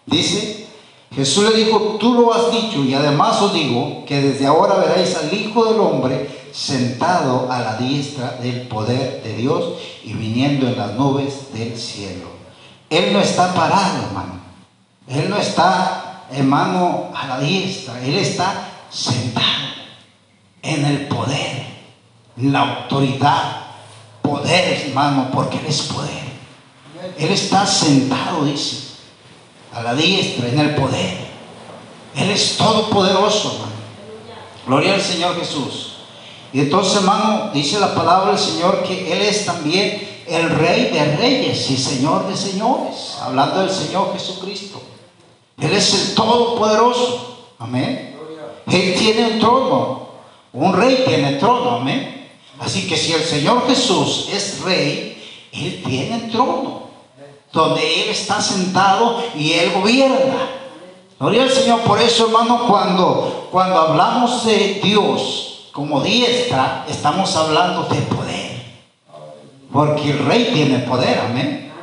Dice, 0.05 0.67
Jesús 1.13 1.50
le 1.50 1.63
dijo, 1.63 1.98
tú 2.00 2.13
lo 2.13 2.34
has 2.34 2.51
dicho 2.51 2.84
y 2.84 2.93
además 2.93 3.41
os 3.41 3.53
digo 3.53 4.03
que 4.08 4.22
desde 4.22 4.48
ahora 4.48 4.75
veréis 4.75 5.15
al 5.15 5.32
Hijo 5.34 5.65
del 5.65 5.79
Hombre 5.79 6.42
sentado 6.53 7.51
a 7.51 7.60
la 7.60 7.77
diestra 7.77 8.38
del 8.39 8.67
poder 8.67 9.24
de 9.24 9.38
Dios 9.38 9.74
y 10.03 10.13
viniendo 10.13 10.67
en 10.67 10.77
las 10.77 10.93
nubes 10.93 11.51
del 11.51 11.75
cielo. 11.77 12.27
Él 12.89 13.12
no 13.12 13.19
está 13.19 13.53
parado, 13.53 14.03
hermano. 14.03 14.39
Él 15.07 15.29
no 15.29 15.38
está, 15.38 16.25
hermano, 16.31 17.10
a 17.15 17.27
la 17.27 17.39
diestra. 17.39 18.00
Él 18.05 18.15
está 18.15 18.69
sentado 18.91 19.43
en 20.62 20.86
el 20.86 21.07
poder, 21.07 21.65
la 22.38 22.60
autoridad, 22.60 23.63
poder, 24.22 24.86
hermano, 24.88 25.29
porque 25.33 25.57
Él 25.57 25.65
es 25.67 25.81
poder. 25.81 26.24
Él 27.17 27.31
está 27.31 27.65
sentado, 27.65 28.45
dice, 28.45 28.93
a 29.74 29.81
la 29.81 29.95
diestra, 29.95 30.48
en 30.50 30.60
el 30.60 30.75
poder. 30.75 31.17
Él 32.15 32.29
es 32.29 32.57
todopoderoso, 32.57 33.53
hermano. 33.53 33.74
Gloria 34.67 34.93
al 34.93 35.01
Señor 35.01 35.36
Jesús. 35.38 35.92
Y 36.53 36.60
entonces, 36.60 36.98
hermano, 36.98 37.50
dice 37.51 37.79
la 37.79 37.95
palabra 37.95 38.29
del 38.29 38.39
Señor 38.39 38.83
que 38.83 39.12
Él 39.12 39.24
es 39.24 39.45
también 39.45 40.07
el 40.27 40.50
Rey 40.51 40.91
de 40.91 41.17
Reyes 41.17 41.69
y 41.72 41.77
Señor 41.77 42.27
de 42.27 42.38
Señores, 42.38 43.17
hablando 43.22 43.62
del 43.62 43.72
Señor 43.72 44.13
Jesucristo. 44.13 44.79
Él 45.60 45.74
es 45.74 45.93
el 45.93 46.15
Todopoderoso. 46.15 47.48
Amén. 47.57 48.15
Él 48.72 48.95
tiene 48.98 49.33
un 49.33 49.39
trono. 49.39 50.07
Un 50.53 50.74
rey 50.74 51.03
tiene 51.07 51.33
trono. 51.33 51.77
Amén. 51.77 52.29
Así 52.60 52.88
que 52.88 52.95
si 52.98 53.13
el 53.13 53.24
Señor 53.24 53.67
Jesús 53.67 54.29
es 54.31 54.62
rey, 54.62 55.22
Él 55.51 55.83
tiene 55.86 56.29
trono. 56.31 56.83
Donde 57.51 58.03
Él 58.03 58.10
está 58.10 58.41
sentado 58.41 59.24
y 59.36 59.53
Él 59.53 59.72
gobierna. 59.74 60.50
Gloria 61.19 61.43
al 61.43 61.51
Señor. 61.51 61.81
Por 61.81 62.00
eso, 62.00 62.27
hermano, 62.27 62.67
cuando, 62.67 63.48
cuando 63.51 63.79
hablamos 63.79 64.45
de 64.45 64.81
Dios, 64.83 65.52
como 65.74 66.01
diestra, 66.01 66.86
estamos 66.88 67.36
hablando 67.36 67.84
de 67.86 68.00
poder. 68.03 68.63
Porque 69.72 70.12
el 70.12 70.20
rey 70.20 70.51
tiene 70.53 70.80
poder, 70.80 71.20
amén. 71.20 71.74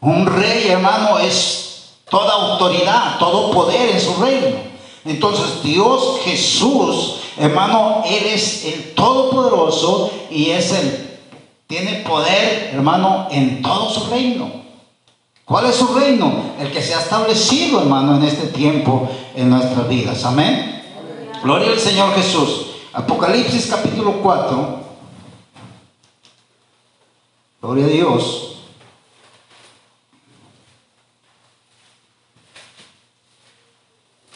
Un 0.00 0.26
rey, 0.26 0.68
hermano, 0.68 1.18
es 1.18 1.90
toda 2.08 2.32
autoridad, 2.32 3.18
todo 3.18 3.50
poder 3.50 3.90
en 3.90 4.00
su 4.00 4.14
reino. 4.14 4.56
Entonces 5.04 5.62
Dios 5.62 6.20
Jesús, 6.24 7.16
hermano, 7.36 8.02
Él 8.06 8.24
es 8.24 8.64
el 8.64 8.94
Todopoderoso 8.94 10.10
y 10.30 10.50
es 10.50 10.72
el, 10.72 11.18
tiene 11.66 12.04
poder, 12.08 12.70
hermano, 12.72 13.28
en 13.30 13.60
todo 13.60 13.90
su 13.90 14.08
reino. 14.10 14.50
¿Cuál 15.44 15.66
es 15.66 15.76
su 15.76 15.94
reino? 15.94 16.54
El 16.58 16.72
que 16.72 16.80
se 16.80 16.94
ha 16.94 17.00
establecido, 17.00 17.80
hermano, 17.82 18.16
en 18.16 18.24
este 18.24 18.46
tiempo 18.46 19.08
en 19.34 19.50
nuestras 19.50 19.86
vidas. 19.88 20.24
Amén. 20.24 20.82
Gloria 21.42 21.70
al 21.70 21.78
Señor 21.78 22.14
Jesús. 22.14 22.65
Apocalipsis 22.96 23.66
capítulo 23.66 24.22
4. 24.22 24.80
Gloria 27.60 27.84
a 27.84 27.88
Dios. 27.88 28.56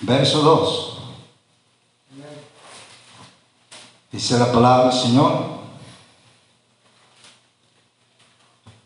Verso 0.03 0.43
2. 0.43 0.99
Dice 4.13 4.39
la 4.39 4.53
palabra 4.53 4.91
del 4.91 5.01
Señor. 5.01 5.61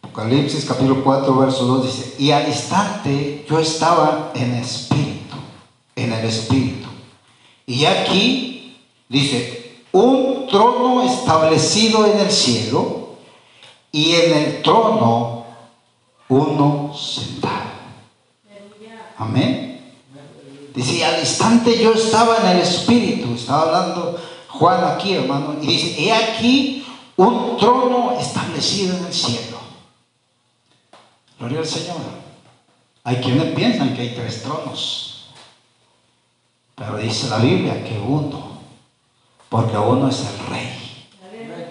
Apocalipsis 0.02 0.66
capítulo 0.66 1.02
4, 1.02 1.36
verso 1.36 1.64
2 1.64 1.86
dice, 1.86 2.14
y 2.20 2.30
al 2.30 2.46
instante 2.46 3.44
yo 3.50 3.58
estaba 3.58 4.30
en 4.36 4.54
espíritu, 4.54 5.34
en 5.96 6.12
el 6.12 6.24
espíritu. 6.26 6.88
Y 7.66 7.84
aquí 7.86 8.78
dice, 9.08 9.63
un 9.94 10.48
trono 10.48 11.04
establecido 11.04 12.04
en 12.04 12.18
el 12.18 12.30
cielo 12.30 13.10
y 13.92 14.12
en 14.16 14.36
el 14.36 14.62
trono 14.62 15.46
uno 16.28 16.92
sentado. 16.92 17.54
Amén. 19.16 19.94
Dice, 20.74 21.04
al 21.04 21.20
instante 21.20 21.80
yo 21.80 21.92
estaba 21.92 22.38
en 22.38 22.56
el 22.56 22.62
Espíritu, 22.62 23.34
estaba 23.34 23.62
hablando 23.62 24.20
Juan 24.48 24.82
aquí, 24.82 25.14
hermano, 25.14 25.54
y 25.62 25.66
dice, 25.66 25.94
he 25.96 26.12
aquí 26.12 26.84
un 27.16 27.56
trono 27.56 28.18
establecido 28.18 28.96
en 28.96 29.04
el 29.04 29.12
cielo. 29.12 29.58
Gloria 31.38 31.60
al 31.60 31.66
Señor. 31.66 31.98
Hay 33.04 33.16
quienes 33.18 33.54
piensan 33.54 33.94
que 33.94 34.02
hay 34.02 34.14
tres 34.16 34.42
tronos, 34.42 35.26
pero 36.74 36.96
dice 36.96 37.28
la 37.28 37.38
Biblia 37.38 37.84
que 37.84 37.96
uno 37.96 38.53
porque 39.48 39.76
uno 39.76 40.08
es 40.08 40.20
el 40.20 40.46
Rey, 40.50 41.08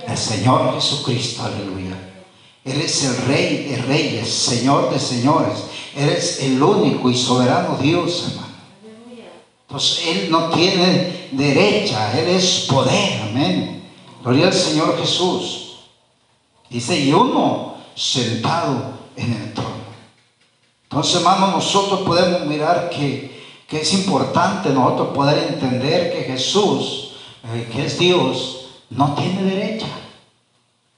el 0.08 0.18
Señor 0.18 0.74
Jesucristo, 0.76 1.44
aleluya. 1.44 1.98
Él 2.64 2.80
es 2.82 3.04
el 3.04 3.18
Rey 3.28 3.66
de 3.66 3.78
Reyes, 3.82 4.30
Señor 4.30 4.90
de 4.92 5.00
Señores. 5.00 5.66
Él 5.96 6.10
es 6.10 6.42
el 6.42 6.62
único 6.62 7.10
y 7.10 7.16
soberano 7.16 7.78
Dios, 7.78 8.30
hermano. 8.30 8.54
Entonces 9.68 10.06
Él 10.08 10.32
no 10.32 10.50
tiene 10.50 11.30
derecha, 11.32 12.18
Él 12.18 12.30
es 12.30 12.68
poder, 12.70 13.22
amén. 13.24 13.84
Gloria 14.24 14.48
al 14.48 14.54
Señor 14.54 14.98
Jesús. 15.00 15.80
Dice, 16.70 16.98
y 16.98 17.12
uno 17.12 17.76
sentado 17.96 18.94
en 19.16 19.34
el 19.34 19.54
trono. 19.54 19.70
Entonces, 20.84 21.16
hermano, 21.16 21.48
nosotros 21.48 22.02
podemos 22.02 22.46
mirar 22.46 22.90
que, 22.90 23.44
que 23.68 23.82
es 23.82 23.94
importante 23.94 24.70
nosotros 24.70 25.10
poder 25.10 25.54
entender 25.54 26.14
que 26.14 26.24
Jesús 26.24 27.03
eh, 27.44 27.70
que 27.72 27.86
es 27.86 28.00
Dios, 28.00 28.68
no 28.90 29.14
tiene 29.16 29.44
derecha, 29.44 29.88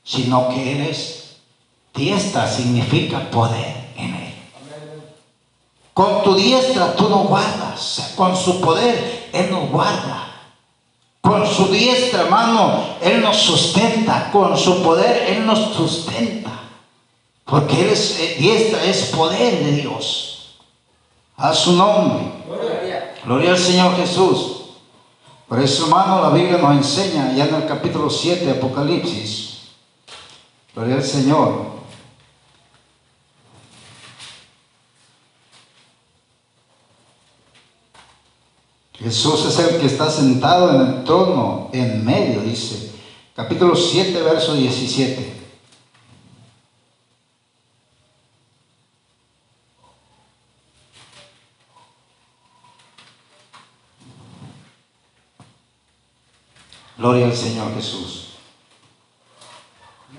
sino 0.04 0.50
que 0.50 0.74
Él 0.74 0.82
es 0.88 1.38
diestra, 1.94 2.48
significa 2.48 3.30
poder 3.32 3.92
en 3.96 4.16
Él. 4.16 4.34
Con 5.94 6.24
tu 6.24 6.36
diestra 6.36 6.96
tú 6.96 7.10
no 7.10 7.24
guardas, 7.24 8.14
con 8.16 8.36
su 8.36 8.62
poder 8.62 9.30
Él 9.34 9.50
nos 9.52 9.70
guarda. 9.70 10.26
Con 11.26 11.48
su 11.48 11.72
diestra, 11.72 12.22
hermano, 12.22 12.84
Él 13.02 13.20
nos 13.22 13.38
sustenta. 13.38 14.30
Con 14.32 14.56
su 14.56 14.84
poder, 14.84 15.26
Él 15.28 15.46
nos 15.48 15.74
sustenta. 15.74 16.52
Porque 17.46 17.82
Él 17.82 17.90
es 17.90 18.20
eh, 18.20 18.36
diestra, 18.38 18.84
es 18.84 19.06
poder 19.06 19.64
de 19.64 19.72
Dios. 19.72 20.58
A 21.36 21.52
su 21.52 21.74
nombre. 21.74 22.26
Gloria 23.26 23.52
al 23.52 23.58
Señor 23.58 23.96
Jesús. 23.98 24.55
Por 25.48 25.62
eso, 25.62 25.86
hermano, 25.86 26.22
la 26.22 26.30
Biblia 26.30 26.58
nos 26.58 26.76
enseña 26.76 27.34
ya 27.36 27.46
en 27.46 27.56
el 27.56 27.68
capítulo 27.68 28.10
7 28.10 28.46
de 28.46 28.52
Apocalipsis. 28.52 29.70
Gloria 30.74 30.96
al 30.96 31.04
Señor. 31.04 31.76
Jesús 38.98 39.46
es 39.46 39.60
el 39.60 39.80
que 39.80 39.86
está 39.86 40.10
sentado 40.10 40.72
en 40.74 40.82
el 40.82 41.04
trono, 41.04 41.70
en 41.74 42.04
medio, 42.04 42.42
dice. 42.42 42.92
Capítulo 43.36 43.76
7, 43.76 44.20
verso 44.24 44.56
17. 44.56 45.35
Gloria 56.98 57.26
al 57.26 57.36
Señor 57.36 57.74
Jesús. 57.76 58.30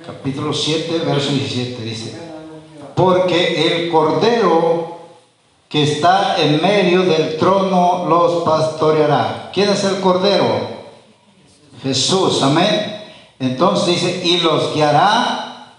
Capítulo 0.05 0.53
7, 0.53 0.99
verso 1.07 1.31
17 1.31 1.83
dice, 1.83 2.21
porque 2.95 3.67
el 3.67 3.91
Cordero 3.91 4.99
que 5.69 5.83
está 5.83 6.37
en 6.41 6.61
medio 6.61 7.03
del 7.03 7.39
trono 7.39 8.07
los 8.09 8.45
pastoreará. 8.45 9.51
¿Quién 9.53 9.71
es 9.71 9.83
el 9.85 10.01
Cordero? 10.01 10.47
Jesús, 11.83 12.43
amén. 12.43 13.05
Entonces 13.39 13.87
dice, 13.87 14.23
y 14.25 14.39
los 14.39 14.75
guiará 14.75 15.73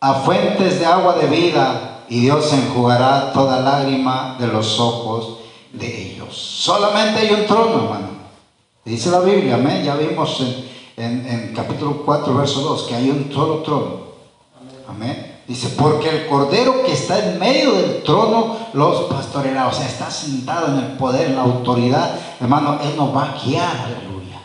a 0.00 0.14
fuentes 0.14 0.78
de 0.78 0.86
agua 0.86 1.14
de 1.14 1.26
vida 1.26 2.04
y 2.08 2.20
Dios 2.20 2.52
enjugará 2.52 3.32
toda 3.32 3.60
lágrima 3.60 4.36
de 4.38 4.48
los 4.48 4.78
ojos 4.78 5.38
de 5.72 6.12
ellos. 6.12 6.36
Solamente 6.36 7.20
hay 7.20 7.32
un 7.32 7.46
trono, 7.46 7.84
hermano. 7.84 8.13
Dice 8.84 9.10
la 9.10 9.20
Biblia, 9.20 9.54
amén. 9.54 9.82
Ya 9.82 9.96
vimos 9.96 10.42
en, 10.96 11.52
capítulo 11.56 12.02
4, 12.04 12.34
verso 12.34 12.60
2, 12.60 12.82
que 12.82 12.94
hay 12.94 13.10
un 13.10 13.32
solo 13.32 13.62
trono. 13.62 14.04
Amén. 14.86 15.40
Dice, 15.48 15.70
porque 15.78 16.08
el 16.08 16.26
cordero 16.26 16.82
que 16.84 16.92
está 16.92 17.18
en 17.18 17.38
medio 17.38 17.72
del 17.72 18.02
trono 18.02 18.56
los 18.74 19.04
pastoreará. 19.04 19.68
O 19.68 19.72
sea, 19.72 19.86
está 19.86 20.10
sentado 20.10 20.68
en 20.68 20.84
el 20.84 20.92
poder, 20.98 21.28
en 21.28 21.36
la 21.36 21.42
autoridad. 21.42 22.14
Hermano, 22.40 22.78
Él 22.82 22.94
nos 22.96 23.14
va 23.14 23.32
a 23.32 23.42
guiar, 23.42 23.76
aleluya. 23.86 24.40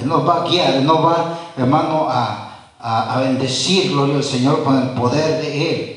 Él 0.00 0.08
nos 0.08 0.26
va 0.26 0.42
a 0.42 0.48
guiar, 0.48 0.74
Él 0.76 0.86
nos 0.86 1.04
va, 1.04 1.38
hermano, 1.56 2.06
a, 2.08 2.70
a, 2.80 3.14
a 3.14 3.20
bendecir, 3.20 3.92
gloria 3.92 4.16
al 4.16 4.24
Señor, 4.24 4.64
con 4.64 4.80
el 4.80 4.88
poder 4.90 5.42
de 5.42 5.70
Él. 5.70 5.94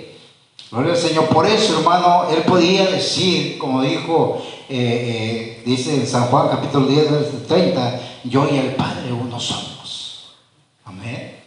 Gloria 0.71 0.91
al 0.91 1.00
Señor. 1.00 1.28
Por 1.28 1.45
eso, 1.45 1.80
hermano, 1.80 2.26
él 2.30 2.43
podía 2.43 2.88
decir, 2.88 3.58
como 3.58 3.82
dijo, 3.82 4.41
eh, 4.69 5.60
eh, 5.60 5.63
dice 5.65 5.95
en 5.95 6.06
San 6.06 6.23
Juan 6.23 6.49
capítulo 6.49 6.88
10, 6.88 7.12
verso 7.12 7.38
30, 7.47 7.99
yo 8.25 8.47
y 8.51 8.58
el 8.58 8.75
Padre 8.75 9.13
uno 9.13 9.39
somos. 9.39 10.36
Amén. 10.84 11.38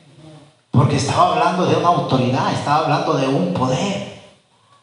Porque 0.71 0.97
estaba 0.97 1.33
hablando 1.33 1.67
de 1.67 1.77
una 1.77 1.89
autoridad, 1.89 2.53
estaba 2.53 2.85
hablando 2.85 3.15
de 3.15 3.29
un 3.29 3.53
poder. 3.53 4.11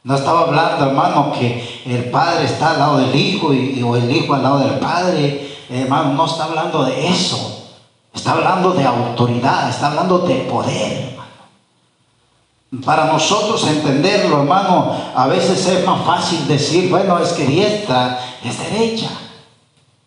No 0.03 0.15
estaba 0.15 0.41
hablando, 0.41 0.85
hermano, 0.85 1.33
que 1.33 1.81
el 1.85 2.11
Padre 2.11 2.45
está 2.45 2.71
al 2.71 2.79
lado 2.79 2.97
del 2.99 3.15
Hijo 3.15 3.53
y, 3.53 3.81
o 3.81 3.95
el 3.95 4.09
Hijo 4.09 4.35
al 4.35 4.43
lado 4.43 4.59
del 4.59 4.79
Padre. 4.79 5.57
Hermano, 5.69 6.13
no 6.13 6.25
está 6.25 6.45
hablando 6.45 6.85
de 6.85 7.07
eso. 7.07 7.73
Está 8.13 8.33
hablando 8.33 8.71
de 8.71 8.85
autoridad, 8.85 9.69
está 9.69 9.87
hablando 9.87 10.19
de 10.19 10.35
poder. 10.41 11.16
Para 12.83 13.05
nosotros 13.05 13.65
entenderlo, 13.67 14.41
hermano, 14.41 14.95
a 15.15 15.27
veces 15.27 15.65
es 15.67 15.85
más 15.85 16.05
fácil 16.05 16.47
decir, 16.47 16.89
bueno, 16.89 17.17
es 17.19 17.29
que 17.33 17.45
diestra 17.45 18.19
es 18.43 18.57
derecha. 18.59 19.09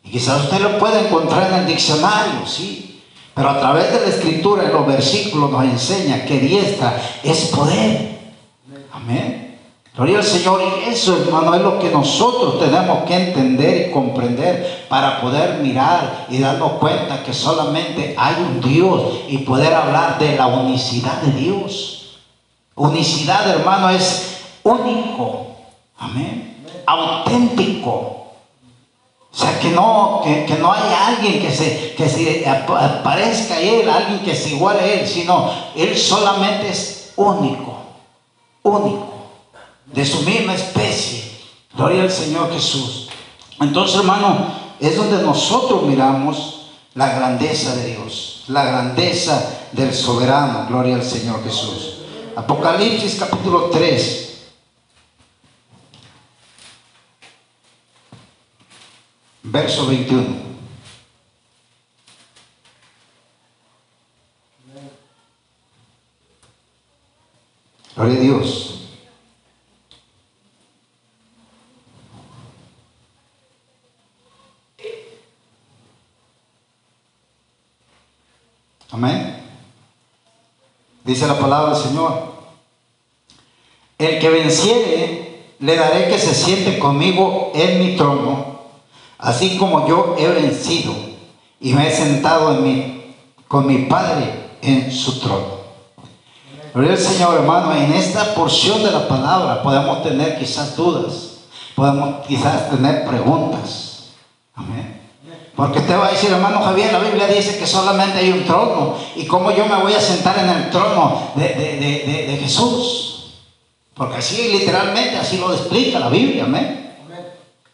Y 0.04 0.11
quizás 0.11 0.44
usted 0.44 0.61
lo 0.61 0.78
puede 0.78 1.06
encontrar 1.06 1.52
en 1.52 1.61
el 1.61 1.66
diccionario, 1.66 2.46
sí. 2.46 3.02
Pero 3.35 3.50
a 3.50 3.61
través 3.61 3.92
de 3.92 4.00
la 4.00 4.09
escritura, 4.09 4.64
en 4.64 4.72
los 4.72 4.87
versículos 4.87 5.50
nos 5.50 5.64
enseña 5.64 6.24
que 6.24 6.38
diestra 6.38 7.00
es 7.22 7.46
poder. 7.46 8.18
Amén. 8.92 9.59
Gloria 9.94 10.18
al 10.18 10.24
Señor. 10.24 10.62
Y 10.62 10.90
eso, 10.90 11.16
hermano, 11.16 11.54
es 11.54 11.62
lo 11.62 11.78
que 11.78 11.90
nosotros 11.90 12.59
tenemos 12.59 13.04
que 13.04 13.14
entender 13.14 13.88
y 13.88 13.92
comprender 13.92 14.87
para 14.88 15.20
poder 15.20 15.59
mirar 15.59 16.26
y 16.30 16.38
darnos 16.38 16.72
cuenta 16.72 17.22
que 17.22 17.33
solamente 17.33 18.14
hay 18.16 18.37
un 18.37 18.61
Dios 18.61 19.20
y 19.28 19.38
poder 19.38 19.74
hablar 19.74 20.18
de 20.18 20.37
la 20.37 20.46
unicidad 20.46 21.20
de 21.22 21.33
Dios. 21.33 21.99
Unicidad, 22.80 23.46
hermano, 23.46 23.90
es 23.90 24.38
único. 24.62 25.48
Amén. 25.98 26.64
Auténtico. 26.86 27.90
O 29.32 29.36
sea, 29.36 29.60
que 29.60 29.68
no, 29.68 30.22
que, 30.24 30.56
no 30.58 30.72
hay 30.72 30.92
alguien 30.92 31.40
que 31.40 31.50
se, 31.50 31.94
que 31.94 32.08
se 32.08 32.44
parezca 33.04 33.54
a 33.54 33.60
Él, 33.60 33.88
alguien 33.88 34.20
que 34.20 34.34
se 34.34 34.50
iguale 34.50 34.80
a 34.80 34.86
Él, 34.94 35.06
sino 35.06 35.50
Él 35.76 35.96
solamente 35.96 36.70
es 36.70 37.12
único. 37.16 37.76
Único 38.62 39.10
de 39.92 40.06
su 40.06 40.22
misma 40.22 40.54
especie. 40.54 41.30
Gloria 41.74 42.02
al 42.04 42.10
Señor 42.10 42.50
Jesús. 42.50 43.08
Entonces, 43.60 43.98
hermano, 43.98 44.46
es 44.80 44.96
donde 44.96 45.22
nosotros 45.22 45.82
miramos 45.82 46.70
la 46.94 47.14
grandeza 47.14 47.76
de 47.76 47.94
Dios, 47.94 48.44
la 48.48 48.64
grandeza 48.64 49.68
del 49.72 49.92
soberano. 49.92 50.66
Gloria 50.66 50.96
al 50.96 51.04
Señor 51.04 51.44
Jesús. 51.44 51.99
Apocalipsis 52.40 53.18
capítulo 53.18 53.68
3. 53.68 54.48
Verso 59.42 59.87
21. 59.87 60.40
Gloria 67.94 68.16
a 68.16 68.20
Dios. 68.20 68.88
Amén. 78.90 79.39
Dice 81.04 81.26
la 81.26 81.38
palabra 81.38 81.74
del 81.74 81.82
Señor. 81.82 82.30
El 83.98 84.18
que 84.18 84.30
venciere, 84.30 85.54
le 85.58 85.76
daré 85.76 86.08
que 86.08 86.18
se 86.18 86.34
siente 86.34 86.78
conmigo 86.78 87.52
en 87.54 87.80
mi 87.80 87.96
trono, 87.96 88.60
así 89.18 89.58
como 89.58 89.86
yo 89.86 90.16
he 90.18 90.28
vencido 90.28 90.94
y 91.60 91.74
me 91.74 91.88
he 91.88 91.90
sentado 91.90 92.58
con 93.46 93.66
mi 93.66 93.78
Padre 93.84 94.50
en 94.62 94.90
su 94.90 95.20
trono. 95.20 95.60
Gloria 96.72 96.92
al 96.92 96.98
Señor, 96.98 97.34
hermano, 97.34 97.74
en 97.74 97.92
esta 97.92 98.34
porción 98.34 98.82
de 98.82 98.92
la 98.92 99.08
palabra 99.08 99.62
podemos 99.62 100.02
tener 100.02 100.38
quizás 100.38 100.76
dudas, 100.76 101.40
podemos 101.74 102.24
quizás 102.26 102.70
tener 102.70 103.04
preguntas. 103.04 104.10
Amén. 104.54 104.99
Porque 105.56 105.80
usted 105.80 105.98
va 105.98 106.06
a 106.06 106.12
decir, 106.12 106.30
hermano 106.30 106.60
Javier, 106.60 106.92
la 106.92 107.00
Biblia 107.00 107.26
dice 107.26 107.58
que 107.58 107.66
solamente 107.66 108.18
hay 108.18 108.30
un 108.30 108.44
trono. 108.44 108.94
¿Y 109.16 109.26
cómo 109.26 109.50
yo 109.50 109.66
me 109.66 109.76
voy 109.76 109.92
a 109.92 110.00
sentar 110.00 110.38
en 110.38 110.48
el 110.48 110.70
trono 110.70 111.32
de, 111.34 112.38
Jesús? 112.40 113.34
Porque 113.94 114.16
así 114.16 114.48
literalmente, 114.48 115.18
así 115.18 115.36
lo 115.38 115.52
explica 115.52 115.98
la 115.98 116.08
Biblia, 116.08 116.44
amén. 116.44 116.80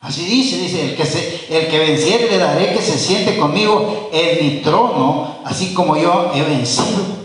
Así 0.00 0.24
dice, 0.24 0.58
dice, 0.58 0.90
el 0.90 0.96
que, 0.96 1.04
se, 1.04 1.46
el 1.50 1.68
que 1.68 1.78
venciere 1.78 2.30
le 2.30 2.38
daré 2.38 2.72
que 2.72 2.80
se 2.80 2.98
siente 2.98 3.36
conmigo 3.36 4.08
en 4.12 4.44
mi 4.44 4.62
trono, 4.62 5.38
así 5.44 5.74
como 5.74 5.96
yo 5.96 6.30
he 6.34 6.42
vencido. 6.42 7.16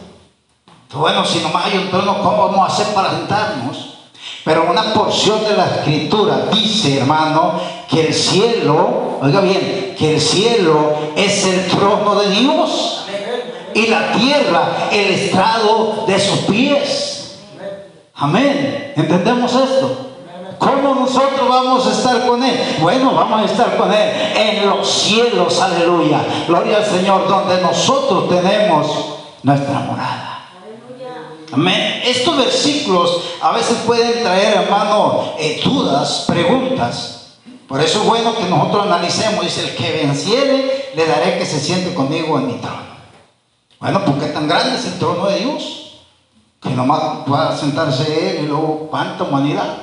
Bueno, 0.93 1.23
si 1.25 1.39
nomás 1.39 1.65
hay 1.65 1.77
un 1.77 1.89
trono, 1.89 2.21
¿cómo 2.21 2.47
vamos 2.47 2.59
a 2.59 2.73
hacer 2.73 2.93
para 2.93 3.11
sentarnos? 3.11 3.91
Pero 4.43 4.69
una 4.69 4.93
porción 4.93 5.43
de 5.43 5.55
la 5.55 5.65
escritura 5.65 6.47
dice, 6.51 6.97
hermano, 6.97 7.59
que 7.87 8.07
el 8.07 8.13
cielo, 8.13 9.19
oiga 9.21 9.41
bien, 9.41 9.90
que 10.01 10.15
el 10.15 10.19
cielo 10.19 10.95
es 11.15 11.45
el 11.45 11.67
trono 11.67 12.15
de 12.15 12.31
Dios 12.31 13.05
y 13.75 13.85
la 13.85 14.13
tierra 14.13 14.89
el 14.91 15.11
estrado 15.11 16.05
de 16.07 16.19
sus 16.19 16.39
pies. 16.39 17.35
Amén. 18.15 18.93
¿Entendemos 18.97 19.53
esto? 19.53 20.07
¿Cómo 20.57 20.95
nosotros 20.95 21.47
vamos 21.47 21.85
a 21.85 21.91
estar 21.91 22.25
con 22.25 22.41
Él? 22.41 22.59
Bueno, 22.81 23.13
vamos 23.13 23.41
a 23.41 23.45
estar 23.45 23.77
con 23.77 23.93
Él 23.93 24.09
en 24.35 24.67
los 24.67 24.89
cielos, 24.89 25.61
aleluya. 25.61 26.25
Gloria 26.47 26.77
al 26.77 26.85
Señor, 26.85 27.27
donde 27.27 27.61
nosotros 27.61 28.27
tenemos 28.27 28.87
nuestra 29.43 29.81
morada. 29.81 30.47
Amén. 31.51 32.01
Estos 32.03 32.37
versículos 32.37 33.21
a 33.39 33.51
veces 33.51 33.77
pueden 33.85 34.23
traer, 34.23 34.63
hermano, 34.63 35.33
eh, 35.37 35.61
dudas, 35.63 36.25
preguntas. 36.27 37.20
Por 37.71 37.79
eso 37.79 38.01
es 38.01 38.05
bueno 38.05 38.35
que 38.35 38.43
nosotros 38.49 38.85
analicemos. 38.85 39.45
Dice, 39.45 39.63
el 39.63 39.75
que 39.77 39.93
venciere, 39.93 40.91
le 40.93 41.07
daré 41.07 41.37
que 41.37 41.45
se 41.45 41.57
siente 41.57 41.93
conmigo 41.93 42.37
en 42.37 42.47
mi 42.47 42.53
trono. 42.55 42.81
Bueno, 43.79 44.03
porque 44.03 44.25
tan 44.25 44.45
grande 44.49 44.75
es 44.75 44.87
el 44.87 44.99
trono 44.99 45.27
de 45.27 45.39
Dios, 45.39 46.01
que 46.61 46.71
nomás 46.71 47.23
pueda 47.25 47.55
sentarse 47.55 48.31
Él 48.31 48.43
y 48.43 48.47
luego 48.47 48.89
cuánta 48.91 49.23
humanidad. 49.23 49.77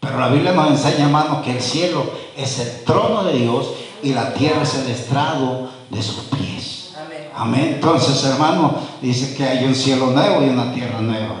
Pero 0.00 0.18
la 0.18 0.28
Biblia 0.28 0.52
nos 0.52 0.68
enseña, 0.68 1.04
hermano, 1.04 1.42
que 1.42 1.50
el 1.50 1.60
cielo 1.60 2.02
es 2.34 2.58
el 2.60 2.82
trono 2.84 3.24
de 3.24 3.34
Dios 3.34 3.66
y 4.02 4.14
la 4.14 4.32
tierra 4.32 4.62
es 4.62 4.74
el 4.76 4.90
estrado 4.90 5.68
de 5.90 6.02
sus 6.02 6.24
pies. 6.34 6.94
Amén. 7.36 7.72
Entonces, 7.74 8.24
hermano, 8.24 8.74
dice 9.02 9.36
que 9.36 9.44
hay 9.44 9.66
un 9.66 9.74
cielo 9.74 10.06
nuevo 10.06 10.42
y 10.42 10.48
una 10.48 10.72
tierra 10.72 11.02
nueva. 11.02 11.34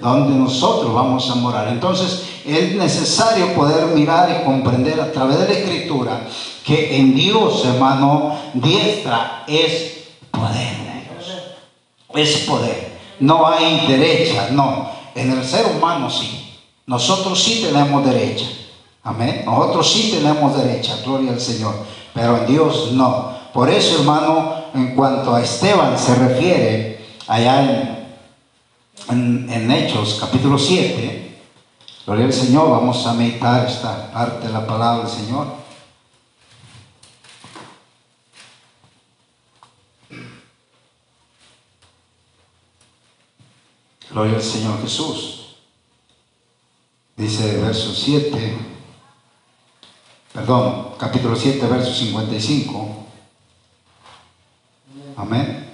Donde 0.00 0.34
nosotros 0.34 0.92
vamos 0.92 1.30
a 1.30 1.36
morar. 1.36 1.68
Entonces, 1.68 2.37
es 2.56 2.74
necesario 2.74 3.54
poder 3.54 3.86
mirar 3.88 4.40
y 4.40 4.44
comprender 4.44 5.00
a 5.00 5.12
través 5.12 5.38
de 5.40 5.48
la 5.48 5.54
escritura 5.54 6.20
que 6.64 6.96
en 6.96 7.14
Dios, 7.14 7.64
hermano, 7.64 8.36
diestra 8.54 9.44
es 9.46 10.08
poder. 10.30 10.78
Es 12.14 12.38
poder. 12.38 12.98
No 13.20 13.46
hay 13.46 13.86
derecha, 13.86 14.48
no. 14.52 14.90
En 15.14 15.32
el 15.32 15.44
ser 15.44 15.66
humano 15.66 16.10
sí. 16.10 16.54
Nosotros 16.86 17.42
sí 17.42 17.62
tenemos 17.62 18.04
derecha. 18.04 18.46
Amén. 19.02 19.42
Nosotros 19.44 19.92
sí 19.92 20.10
tenemos 20.10 20.56
derecha. 20.56 20.98
Gloria 21.04 21.32
al 21.32 21.40
Señor. 21.40 21.74
Pero 22.14 22.38
en 22.38 22.46
Dios 22.46 22.92
no. 22.92 23.36
Por 23.52 23.70
eso, 23.70 23.96
hermano, 23.98 24.54
en 24.74 24.94
cuanto 24.94 25.34
a 25.34 25.42
Esteban 25.42 25.98
se 25.98 26.14
refiere, 26.14 27.04
allá 27.26 27.98
en, 29.10 29.48
en, 29.50 29.70
Hechos 29.70 30.18
capítulo 30.20 30.58
7, 30.58 31.27
gloria 32.08 32.24
al 32.24 32.32
Señor, 32.32 32.70
vamos 32.70 33.06
a 33.06 33.12
meditar 33.12 33.68
esta 33.68 34.10
parte 34.10 34.46
de 34.46 34.52
la 34.54 34.66
palabra 34.66 35.04
del 35.04 35.14
Señor. 35.14 35.46
Gloria 44.10 44.36
al 44.36 44.42
Señor 44.42 44.80
Jesús. 44.80 45.56
Dice 47.14 47.60
verso 47.60 47.92
7, 47.94 48.56
perdón, 50.32 50.94
capítulo 50.96 51.36
7, 51.36 51.66
verso 51.66 51.92
55. 51.92 53.06
Amén. 55.14 55.68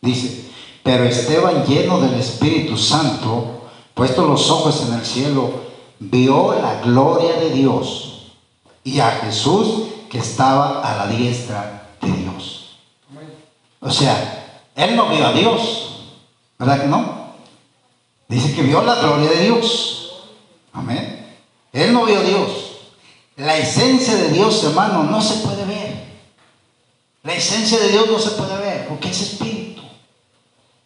Dice, 0.00 0.50
pero 0.82 1.04
Esteban 1.04 1.64
lleno 1.64 2.00
del 2.00 2.14
Espíritu 2.14 2.76
Santo, 2.76 3.59
puesto 3.94 4.26
los 4.26 4.50
ojos 4.50 4.82
en 4.88 4.94
el 4.94 5.04
cielo, 5.04 5.50
vio 5.98 6.54
la 6.60 6.80
gloria 6.80 7.34
de 7.34 7.50
Dios 7.50 8.32
y 8.84 9.00
a 9.00 9.10
Jesús 9.10 9.84
que 10.10 10.18
estaba 10.18 10.80
a 10.80 10.96
la 10.96 11.06
diestra 11.06 11.88
de 12.00 12.10
Dios. 12.12 12.76
O 13.80 13.90
sea, 13.90 14.62
él 14.74 14.96
no 14.96 15.08
vio 15.08 15.26
a 15.26 15.32
Dios, 15.32 16.04
¿verdad 16.58 16.80
que 16.80 16.86
no? 16.86 17.20
Dice 18.28 18.54
que 18.54 18.62
vio 18.62 18.82
la 18.82 18.94
gloria 18.96 19.30
de 19.30 19.44
Dios. 19.44 20.12
Amén. 20.72 21.36
Él 21.72 21.92
no 21.92 22.04
vio 22.04 22.18
a 22.18 22.22
Dios. 22.22 22.50
La 23.36 23.56
esencia 23.56 24.14
de 24.16 24.30
Dios, 24.30 24.62
hermano, 24.64 25.04
no 25.04 25.20
se 25.20 25.34
puede 25.36 25.64
ver. 25.64 26.04
La 27.22 27.34
esencia 27.34 27.78
de 27.78 27.88
Dios 27.88 28.08
no 28.08 28.18
se 28.18 28.30
puede 28.30 28.56
ver 28.58 28.88
porque 28.88 29.10
es 29.10 29.20
espíritu. 29.20 29.82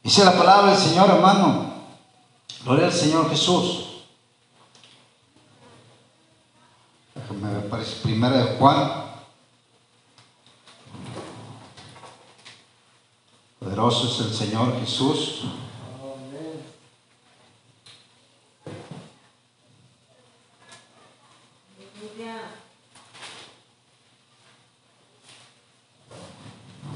Dice 0.02 0.24
la 0.24 0.36
palabra 0.36 0.72
del 0.72 0.80
Señor, 0.80 1.10
hermano. 1.10 1.73
Gloria 2.64 2.86
al 2.86 2.92
Señor 2.92 3.28
Jesús. 3.28 3.88
Me 7.30 7.60
parece 7.68 7.96
primera 8.02 8.38
de 8.38 8.56
Juan. 8.56 9.04
Poderoso 13.58 14.08
es 14.08 14.26
el 14.26 14.34
Señor 14.34 14.80
Jesús. 14.80 15.42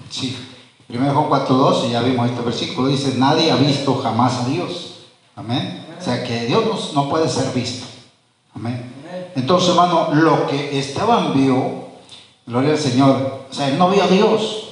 Sí, 0.08 0.34
1 0.88 1.12
Juan 1.12 1.46
4.12, 1.46 1.90
ya 1.90 2.00
vimos 2.00 2.30
este 2.30 2.42
versículo, 2.42 2.88
dice, 2.88 3.18
nadie 3.18 3.52
ha 3.52 3.56
visto 3.56 3.96
jamás 3.96 4.38
a 4.38 4.48
Dios. 4.48 4.97
Amén. 5.38 5.86
O 5.96 6.02
sea 6.02 6.24
que 6.24 6.46
Dios 6.46 6.92
no, 6.94 7.08
puede 7.08 7.28
ser 7.28 7.52
visto. 7.52 7.86
Amén. 8.56 8.92
Entonces, 9.36 9.68
hermano, 9.70 10.08
lo 10.12 10.48
que 10.48 10.76
Esteban 10.76 11.32
vio, 11.32 11.90
gloria 12.44 12.72
al 12.72 12.78
Señor, 12.78 13.46
o 13.48 13.54
sea, 13.54 13.68
él 13.68 13.78
no 13.78 13.88
vio 13.88 14.02
a 14.02 14.08
Dios. 14.08 14.64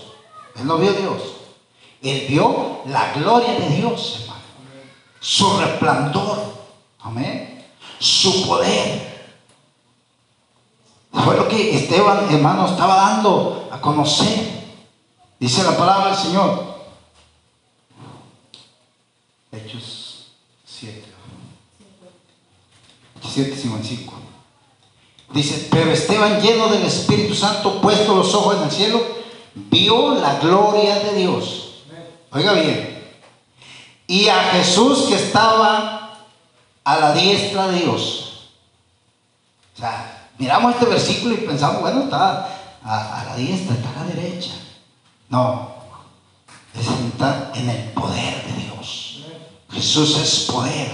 Él 0.57 0.67
no 0.67 0.77
vio 0.79 0.91
a 0.91 0.95
Dios. 0.95 1.23
Él 2.03 2.27
vio 2.29 2.81
la 2.87 3.13
gloria 3.13 3.53
de 3.61 3.77
Dios, 3.77 4.23
hermano. 4.23 4.41
Su 5.21 5.57
resplandor. 5.57 6.39
Amén. 7.01 7.65
Su 8.01 8.45
poder. 8.49 9.29
Fue 11.13 11.37
lo 11.37 11.47
que 11.47 11.77
Esteban, 11.77 12.27
hermano, 12.29 12.67
estaba 12.67 12.97
dando 12.97 13.69
a 13.71 13.81
conocer. 13.81 14.65
Dice 15.39 15.63
la 15.63 15.77
palabra 15.77 16.09
del 16.09 16.17
Señor. 16.17 16.77
Hechos 19.53 19.96
7. 20.79 21.05
7, 23.23 23.57
55. 23.57 24.13
Dice, 25.33 25.69
pero 25.71 25.91
Esteban 25.91 26.41
lleno 26.41 26.69
del 26.69 26.83
Espíritu 26.85 27.35
Santo, 27.35 27.81
puesto 27.81 28.15
los 28.15 28.33
ojos 28.35 28.59
en 28.59 28.63
el 28.65 28.71
cielo, 28.71 29.03
vio 29.55 30.15
la 30.15 30.39
gloria 30.39 30.99
de 31.01 31.15
Dios. 31.15 31.83
Oiga 32.31 32.53
bien. 32.53 33.05
Y 34.07 34.29
a 34.29 34.43
Jesús 34.53 35.07
que 35.09 35.15
estaba 35.17 36.27
a 36.85 36.97
la 36.97 37.13
diestra 37.15 37.69
de 37.69 37.81
Dios. 37.81 38.51
O 39.75 39.79
sea, 39.79 40.29
miramos 40.39 40.75
este 40.75 40.87
versículo 40.87 41.35
y 41.35 41.39
pensamos, 41.39 41.81
bueno, 41.81 42.05
está 42.05 42.49
a, 42.85 43.25
la 43.27 43.37
diestra, 43.37 43.75
está 43.75 43.91
a 43.91 44.05
la 44.05 44.15
derecha. 44.15 44.53
No, 45.29 45.75
está 46.75 47.51
en 47.55 47.69
el 47.69 47.93
poder 47.93 48.45
de 48.45 48.63
Dios. 48.63 48.66
Jesús 49.77 50.19
es 50.19 50.51
poder. 50.51 50.91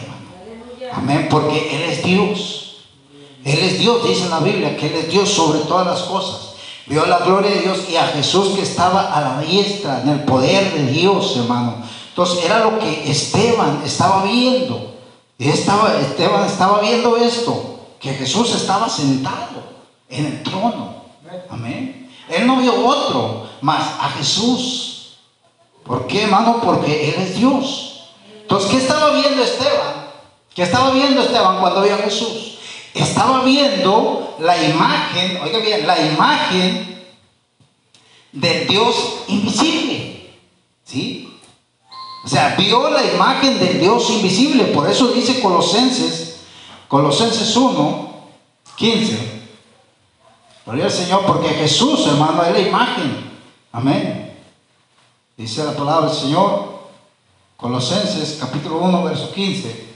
Amén, 0.92 1.29
porque 1.31 1.77
Él 1.77 1.83
es 1.90 2.05
Dios. 2.05 2.77
Él 3.45 3.59
es 3.61 3.79
Dios, 3.79 4.05
dice 4.05 4.29
la 4.29 4.40
Biblia, 4.40 4.77
que 4.77 4.88
Él 4.88 4.95
es 4.95 5.11
Dios 5.11 5.29
sobre 5.29 5.61
todas 5.61 5.87
las 5.87 6.01
cosas. 6.01 6.55
Vio 6.87 7.07
la 7.07 7.18
gloria 7.18 7.51
de 7.53 7.61
Dios 7.61 7.88
y 7.88 7.97
a 7.97 8.09
Jesús 8.09 8.57
que 8.57 8.62
estaba 8.62 9.12
a 9.12 9.21
la 9.21 9.40
diestra, 9.40 10.03
en 10.03 10.09
el 10.09 10.25
poder 10.25 10.73
de 10.75 10.87
Dios, 10.90 11.37
hermano. 11.37 11.77
Entonces 12.09 12.45
era 12.45 12.59
lo 12.59 12.79
que 12.81 13.09
Esteban 13.09 13.83
estaba 13.85 14.25
viendo. 14.25 14.95
Estaba, 15.38 15.99
Esteban 16.01 16.45
estaba 16.45 16.81
viendo 16.81 17.16
esto, 17.16 17.81
que 18.01 18.14
Jesús 18.14 18.53
estaba 18.55 18.88
sentado 18.88 19.62
en 20.09 20.27
el 20.27 20.42
trono. 20.42 21.03
Amén. 21.49 22.11
Él 22.29 22.47
no 22.47 22.57
vio 22.57 22.85
otro 22.85 23.47
más 23.61 23.83
a 24.01 24.11
Jesús. 24.11 25.18
¿Por 25.85 26.07
qué, 26.09 26.25
hermano? 26.25 26.61
Porque 26.62 27.11
Él 27.11 27.23
es 27.23 27.37
Dios. 27.37 27.91
Entonces, 28.42 28.70
¿qué 28.70 28.76
estaba 28.76 29.11
viendo 29.12 29.42
Esteban? 29.42 30.07
¿Qué 30.55 30.62
estaba 30.62 30.90
viendo 30.90 31.22
Esteban 31.22 31.59
cuando 31.59 31.83
vio 31.83 31.94
a 31.94 31.98
Jesús? 31.98 32.59
Estaba 32.94 33.42
viendo 33.42 34.37
la 34.38 34.62
imagen, 34.62 35.40
oiga 35.42 35.59
bien, 35.59 35.87
la 35.87 35.98
imagen 35.98 37.05
del 38.33 38.66
Dios 38.66 39.24
invisible. 39.28 40.31
¿Sí? 40.85 41.38
O 42.24 42.28
sea, 42.28 42.55
vio 42.57 42.90
la 42.90 43.02
imagen 43.05 43.59
del 43.59 43.81
Dios 43.81 44.11
invisible. 44.11 44.64
Por 44.66 44.88
eso 44.88 45.09
dice 45.09 45.40
Colosenses, 45.40 46.40
Colosenses 46.88 47.57
1, 47.57 48.14
15. 48.76 49.42
Gloria 50.64 50.85
al 50.85 50.90
Señor, 50.90 51.24
porque 51.26 51.48
Jesús, 51.48 52.07
hermano, 52.07 52.44
es 52.44 52.52
la 52.52 52.61
imagen. 52.61 53.31
Amén. 53.72 54.38
Dice 55.37 55.64
la 55.64 55.74
palabra 55.74 56.09
del 56.09 56.16
Señor, 56.16 56.82
Colosenses 57.62 58.38
capítulo 58.40 58.79
1, 58.79 59.05
verso 59.05 59.33
15. 59.33 59.87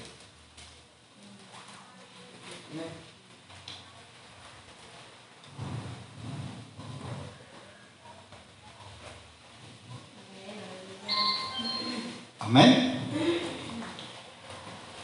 Amén. 12.38 13.00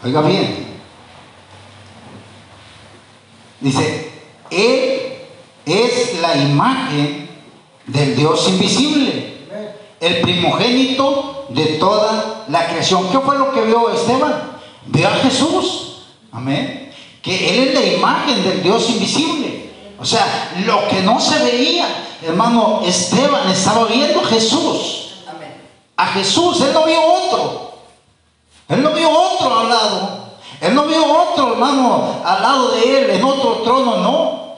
Oiga 0.05 0.21
bien. 0.21 0.67
Dice, 3.61 4.13
Él 4.51 5.15
es 5.67 6.21
la 6.21 6.37
imagen 6.37 7.29
del 7.89 8.15
Dios 8.15 8.49
invisible, 8.49 9.49
el 9.99 10.21
primogénito 10.21 11.47
de 11.49 11.65
toda 11.81 12.32
la 12.49 12.67
creación. 12.67 13.09
¿Qué 13.11 13.19
fue 13.19 13.39
lo 13.39 13.53
que 13.53 13.63
vio 13.63 13.91
Esteban? 13.91 14.59
Vio 14.87 15.09
a 15.09 15.13
Jesús. 15.17 16.05
Amén. 16.33 16.93
Que 17.23 17.51
Él 17.51 17.69
es 17.69 17.75
la 17.75 17.87
imagen 17.99 18.43
del 18.43 18.63
Dios 18.63 18.89
invisible. 18.91 19.71
O 20.01 20.05
sea, 20.05 20.53
lo 20.67 20.89
que 20.89 21.01
no 21.03 21.21
se 21.21 21.39
veía, 21.39 21.87
hermano, 22.23 22.81
Esteban 22.85 23.49
estaba 23.51 23.85
viendo 23.87 24.21
a 24.21 24.25
Jesús 24.25 25.03
a 26.03 26.07
Jesús, 26.07 26.61
él 26.61 26.73
no 26.73 26.85
vio 26.85 27.01
otro. 27.01 27.73
Él 28.69 28.83
no 28.83 28.93
vio 28.93 29.11
otro 29.11 29.61
al 29.61 29.69
lado. 29.69 30.23
Él 30.61 30.75
no 30.75 30.85
vio 30.85 31.05
otro 31.05 31.53
hermano 31.53 32.23
al 32.25 32.43
lado 32.43 32.73
de 32.73 32.99
él, 32.99 33.11
en 33.11 33.25
otro 33.25 33.63
trono, 33.63 33.99
no. 33.99 34.57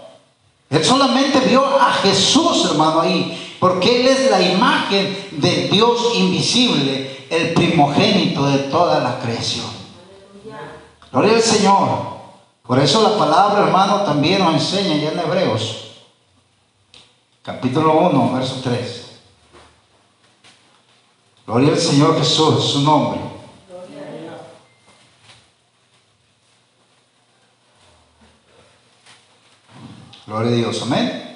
Él 0.70 0.85
solamente 0.85 1.40
vio 1.40 1.64
a 1.64 1.92
Jesús, 1.92 2.66
hermano, 2.70 3.01
ahí. 3.01 3.57
Porque 3.59 4.01
Él 4.01 4.09
es 4.09 4.31
la 4.31 4.40
imagen 4.40 5.29
de 5.33 5.68
Dios 5.68 6.12
invisible, 6.14 7.24
el 7.37 7.55
primogénito 7.55 8.47
de 8.47 8.59
toda 8.70 9.01
la 9.01 9.18
creación. 9.18 9.66
Gloria 11.11 11.37
al 11.37 11.42
Señor. 11.42 12.14
Por 12.62 12.79
eso 12.79 13.03
la 13.03 13.18
palabra, 13.18 13.66
hermano, 13.66 14.03
también 14.05 14.42
nos 14.42 14.55
enseña 14.55 14.97
ya 14.97 15.12
en 15.12 15.18
Hebreos, 15.18 15.99
capítulo 17.42 17.92
1, 18.09 18.33
verso 18.33 18.61
3. 18.64 19.05
Gloria 21.47 21.73
al 21.73 21.79
Señor 21.79 22.18
Jesús, 22.18 22.73
su 22.73 22.81
nombre. 22.81 23.20
Gloria 30.27 30.51
a 30.51 30.55
Dios, 30.55 30.83
amén. 30.83 31.34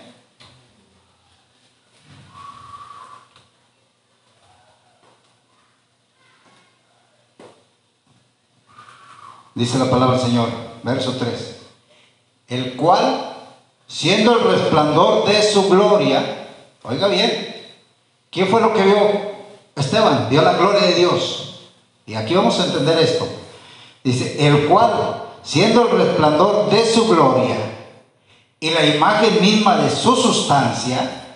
Dice 9.59 9.77
la 9.77 9.91
palabra 9.91 10.17
del 10.17 10.25
Señor, 10.25 10.51
verso 10.85 11.17
3. 11.19 11.57
El 12.47 12.77
cual, 12.77 13.35
siendo 13.89 14.39
el 14.39 14.45
resplandor 14.45 15.27
de 15.27 15.43
su 15.43 15.69
gloria, 15.69 16.47
oiga 16.85 17.09
bien, 17.09 17.57
¿quién 18.31 18.47
fue 18.47 18.61
lo 18.61 18.73
que 18.73 18.85
vio? 18.85 18.97
Esteban 19.75 20.29
vio 20.31 20.43
la 20.43 20.53
gloria 20.53 20.83
de 20.83 20.95
Dios. 20.95 21.71
Y 22.07 22.15
aquí 22.15 22.35
vamos 22.35 22.61
a 22.61 22.67
entender 22.67 23.01
esto. 23.01 23.27
Dice, 24.05 24.47
el 24.47 24.69
cual, 24.69 25.25
siendo 25.43 25.89
el 25.89 25.99
resplandor 26.07 26.71
de 26.71 26.87
su 26.87 27.09
gloria 27.09 27.57
y 28.61 28.71
la 28.71 28.87
imagen 28.87 29.41
misma 29.41 29.79
de 29.79 29.91
su 29.91 30.15
sustancia, 30.15 31.35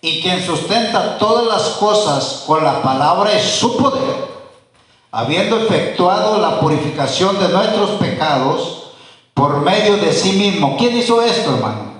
y 0.00 0.22
quien 0.22 0.42
sustenta 0.42 1.18
todas 1.18 1.46
las 1.46 1.76
cosas 1.76 2.44
con 2.46 2.64
la 2.64 2.80
palabra 2.80 3.32
de 3.32 3.42
su 3.42 3.76
poder, 3.76 4.31
habiendo 5.12 5.58
efectuado 5.58 6.38
la 6.38 6.58
purificación 6.58 7.38
de 7.38 7.50
nuestros 7.50 7.90
pecados 7.90 8.92
por 9.34 9.60
medio 9.60 9.98
de 9.98 10.12
sí 10.12 10.32
mismo. 10.32 10.76
¿Quién 10.78 10.96
hizo 10.96 11.22
esto, 11.22 11.54
hermano? 11.54 11.92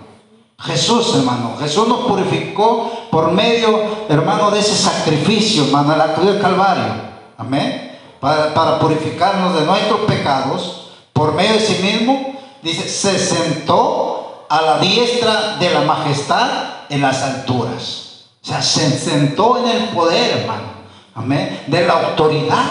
Jesús, 0.59 1.14
hermano. 1.14 1.57
Jesús 1.61 1.87
nos 1.87 2.01
purificó 2.01 2.90
por 3.11 3.33
medio, 3.33 3.81
hermano, 4.09 4.51
de 4.51 4.61
ese 4.61 4.75
sacrificio, 4.75 5.64
hermano, 5.64 5.94
la 5.94 6.14
cruz 6.14 6.27
del 6.27 6.40
Calvario. 6.40 7.12
Amén. 7.37 7.98
para, 8.20 8.55
para 8.55 8.79
purificarnos 8.79 9.55
de 9.59 9.66
nuestros 9.66 10.01
pecados, 10.03 10.90
por 11.12 11.35
medio 11.35 11.55
de 11.55 11.61
sí 11.61 11.83
mismo, 11.83 12.35
dice, 12.62 12.88
se 12.88 13.18
sentó 13.18 14.46
a 14.48 14.62
la 14.62 14.79
diestra 14.79 15.57
de 15.59 15.70
la 15.70 15.81
majestad 15.83 16.48
en 16.88 17.03
las 17.03 17.22
alturas. 17.22 18.27
O 18.42 18.46
sea, 18.46 18.62
se 18.62 18.98
sentó 18.98 19.59
en 19.59 19.68
el 19.68 19.88
poder, 19.88 20.38
hermano. 20.38 20.72
Amén. 21.14 21.64
De 21.66 21.87
la 21.87 21.94
autoridad 21.94 22.64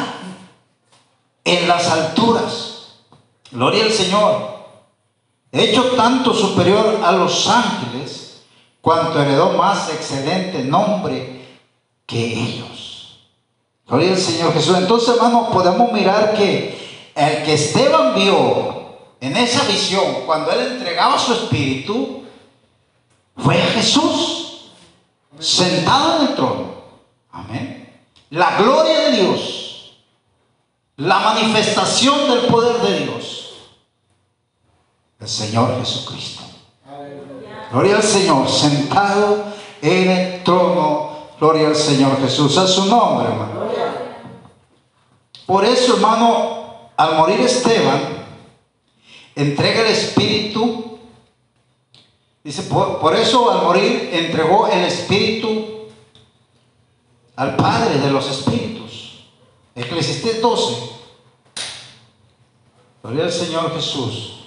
en 1.44 1.68
las 1.68 1.90
alturas. 1.90 2.94
Gloria 3.52 3.86
al 3.86 3.92
Señor. 3.92 4.52
Hecho 5.52 5.92
tanto 5.98 6.34
superior 6.34 7.02
a 7.04 7.12
los 7.12 7.48
ángeles, 7.48 8.42
cuanto 8.80 9.22
heredó 9.22 9.52
más 9.52 9.90
excelente 9.90 10.64
nombre 10.64 11.46
que 12.06 12.42
ellos. 12.42 13.20
Gloria 13.88 14.12
al 14.12 14.18
Señor 14.18 14.54
Jesús. 14.54 14.78
Entonces, 14.78 15.16
hermano, 15.16 15.50
podemos 15.52 15.92
mirar 15.92 16.34
que 16.34 17.12
el 17.16 17.44
que 17.44 17.54
Esteban 17.54 18.16
vio 18.16 18.82
en 19.20 19.38
esa 19.38 19.64
visión, 19.66 20.24
cuando 20.26 20.52
él 20.52 20.74
entregaba 20.74 21.20
su 21.20 21.34
espíritu, 21.34 22.24
fue 23.38 23.56
Jesús, 23.56 24.72
sentado 25.40 26.18
en 26.18 26.28
el 26.28 26.36
trono. 26.36 26.72
Amén. 27.32 27.90
La 28.30 28.58
gloria 28.58 29.00
de 29.00 29.12
Dios, 29.18 29.61
la 30.98 31.20
manifestación 31.20 32.30
del 32.30 32.42
poder 32.48 32.78
de 32.82 33.00
Dios, 33.06 33.54
el 35.20 35.28
Señor 35.28 35.80
Jesucristo. 35.80 36.44
Gloria 37.72 37.96
al 37.96 38.04
Señor, 38.04 38.50
sentado 38.50 39.46
en 39.82 40.10
el 40.10 40.44
trono. 40.44 41.12
Gloria 41.40 41.70
al 41.70 41.76
Señor 41.76 42.20
Jesús. 42.20 42.58
A 42.58 42.68
su 42.68 42.86
nombre, 42.86 43.28
hermano. 43.28 43.62
Por 45.46 45.66
eso, 45.66 45.96
hermano, 45.96 46.92
al 46.98 47.16
morir 47.16 47.40
Esteban, 47.42 48.26
entrega 49.36 49.82
el 49.82 49.88
Espíritu. 49.88 51.00
Dice, 52.44 52.64
por, 52.64 53.00
por 53.00 53.16
eso 53.16 53.52
al 53.52 53.64
morir 53.64 54.10
entregó 54.14 54.68
el 54.68 54.84
Espíritu 54.84 55.90
al 57.36 57.56
Padre 57.56 58.00
de 58.00 58.12
los 58.12 58.30
Espíritus. 58.30 58.71
Eclesiastés 59.76 60.42
12. 60.42 60.92
Gloria 63.04 63.24
al 63.26 63.32
Señor 63.32 63.74
Jesús. 63.74 64.38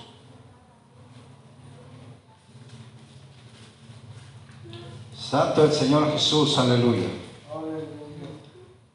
Santo 5.34 5.64
el 5.64 5.72
Señor 5.72 6.12
Jesús, 6.12 6.56
aleluya. 6.58 7.08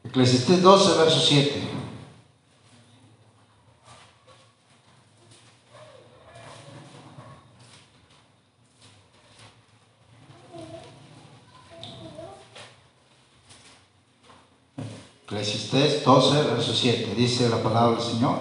Eclesiastés 0.03 0.61
12, 0.61 0.97
verso 0.97 1.19
7. 1.19 1.69
Eclesiastés 15.25 15.98
12, 16.09 16.43
verso 16.43 16.73
7. 16.73 17.13
Dice 17.15 17.49
la 17.49 17.57
palabra 17.57 17.97
del 17.97 18.01
Señor. 18.01 18.37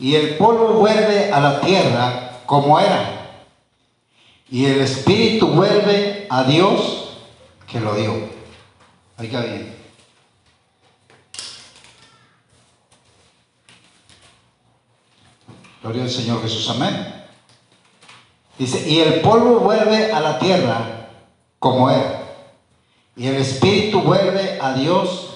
Y 0.00 0.14
el 0.14 0.36
polvo 0.38 0.72
vuelve 0.72 1.30
a 1.30 1.38
la 1.38 1.60
tierra 1.60 2.40
como 2.46 2.80
era. 2.80 3.44
Y 4.50 4.64
el 4.64 4.80
espíritu 4.80 5.48
vuelve 5.48 6.26
a 6.30 6.44
Dios 6.44 7.18
que 7.66 7.78
lo 7.78 7.94
dio. 7.94 8.14
Oiga 9.18 9.40
bien. 9.42 9.76
Gloria 15.82 16.04
al 16.04 16.10
Señor 16.10 16.40
Jesús, 16.40 16.70
amén. 16.70 17.22
Dice, 18.58 18.88
y 18.88 19.00
el 19.00 19.20
polvo 19.20 19.60
vuelve 19.60 20.10
a 20.10 20.20
la 20.20 20.38
tierra 20.38 21.08
como 21.58 21.90
era. 21.90 22.22
Y 23.14 23.26
el 23.26 23.36
espíritu 23.36 24.00
vuelve 24.00 24.58
a 24.60 24.72
Dios 24.72 25.34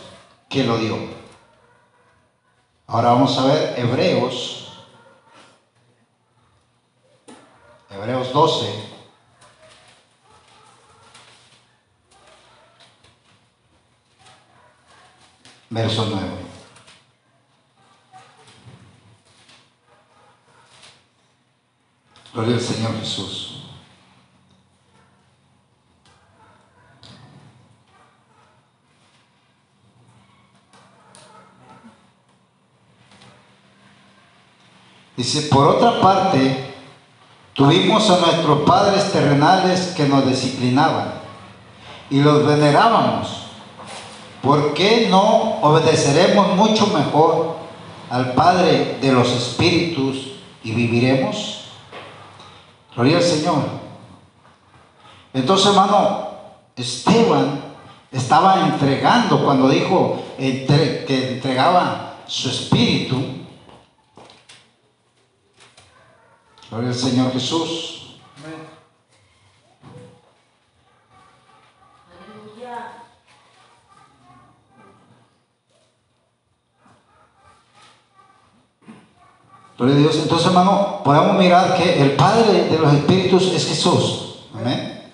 que 0.48 0.64
lo 0.64 0.78
dio. 0.78 1.15
Ahora 2.88 3.10
vamos 3.10 3.36
a 3.36 3.46
ver 3.46 3.78
Hebreos. 3.78 4.68
Hebreos 7.90 8.32
12. 8.32 8.96
Verso 15.68 16.06
9. 16.06 16.26
Gloria 22.32 22.54
al 22.54 22.60
Señor 22.60 22.96
Jesús. 23.00 23.55
Dice, 35.26 35.48
por 35.48 35.66
otra 35.66 36.00
parte, 36.00 36.72
tuvimos 37.52 38.08
a 38.10 38.20
nuestros 38.20 38.60
padres 38.60 39.10
terrenales 39.10 39.92
que 39.96 40.06
nos 40.06 40.24
disciplinaban 40.24 41.14
y 42.08 42.20
los 42.20 42.46
venerábamos. 42.46 43.46
¿Por 44.40 44.72
qué 44.72 45.08
no 45.10 45.58
obedeceremos 45.62 46.54
mucho 46.54 46.86
mejor 46.96 47.56
al 48.08 48.34
Padre 48.34 48.98
de 49.02 49.10
los 49.10 49.26
Espíritus 49.32 50.34
y 50.62 50.70
viviremos? 50.70 51.70
Gloria 52.94 53.16
al 53.16 53.24
Señor. 53.24 53.64
Entonces, 55.34 55.66
hermano, 55.66 56.28
Esteban 56.76 57.62
estaba 58.12 58.60
entregando, 58.68 59.44
cuando 59.44 59.68
dijo 59.68 60.22
que 60.38 61.32
entregaba 61.32 62.14
su 62.28 62.48
espíritu, 62.48 63.35
Gloria 66.70 66.88
al 66.88 66.94
Señor 66.94 67.32
Jesús. 67.32 67.92
Gloria 79.78 79.94
a 79.94 79.98
Dios. 79.98 80.16
Entonces, 80.16 80.46
hermano, 80.46 81.02
podemos 81.04 81.36
mirar 81.36 81.76
que 81.76 82.02
el 82.02 82.12
Padre 82.12 82.64
de 82.64 82.78
los 82.78 82.92
Espíritus 82.94 83.52
es 83.52 83.68
Jesús. 83.68 84.36
Amén. 84.54 85.12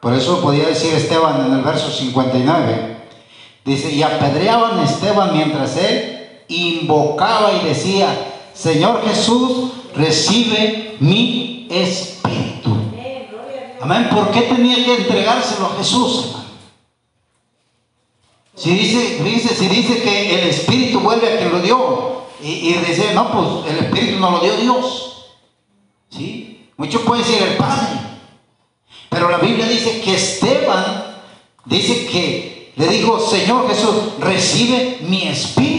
Por 0.00 0.12
eso 0.14 0.40
podía 0.42 0.66
decir 0.66 0.92
Esteban 0.92 1.46
en 1.46 1.52
el 1.52 1.62
verso 1.62 1.90
59. 1.90 2.96
Dice, 3.64 3.92
y 3.92 4.02
apedreaban 4.02 4.80
a 4.80 4.84
Esteban 4.84 5.32
mientras 5.32 5.76
él 5.76 6.44
invocaba 6.48 7.52
y 7.52 7.68
decía, 7.68 8.31
Señor 8.54 9.02
Jesús, 9.06 9.72
recibe 9.94 10.96
mi 11.00 11.66
espíritu. 11.70 12.76
Amén. 13.80 14.08
¿Por 14.10 14.30
qué 14.30 14.42
tenía 14.42 14.76
que 14.76 14.94
entregárselo 14.94 15.66
a 15.66 15.76
Jesús, 15.76 16.26
hermano? 16.26 16.42
Si 18.54 18.70
dice, 18.70 19.22
dice, 19.24 19.54
si 19.54 19.66
dice 19.66 20.02
que 20.02 20.38
el 20.38 20.48
Espíritu 20.50 21.00
vuelve 21.00 21.32
a 21.32 21.38
quien 21.38 21.50
lo 21.50 21.60
dio, 21.60 22.22
y, 22.42 22.48
y 22.48 22.74
dice, 22.74 23.12
no, 23.14 23.32
pues 23.32 23.74
el 23.74 23.84
Espíritu 23.86 24.20
no 24.20 24.30
lo 24.30 24.40
dio 24.40 24.56
Dios. 24.56 25.34
¿Sí? 26.10 26.68
Muchos 26.76 27.02
pueden 27.02 27.24
decir 27.24 27.42
el 27.42 27.56
Padre. 27.56 27.98
Pero 29.08 29.30
la 29.30 29.38
Biblia 29.38 29.66
dice 29.66 30.00
que 30.00 30.14
Esteban 30.14 31.16
dice 31.64 32.06
que 32.06 32.72
le 32.76 32.88
dijo, 32.88 33.18
Señor 33.20 33.68
Jesús, 33.68 33.94
recibe 34.20 34.98
mi 35.02 35.24
espíritu. 35.24 35.71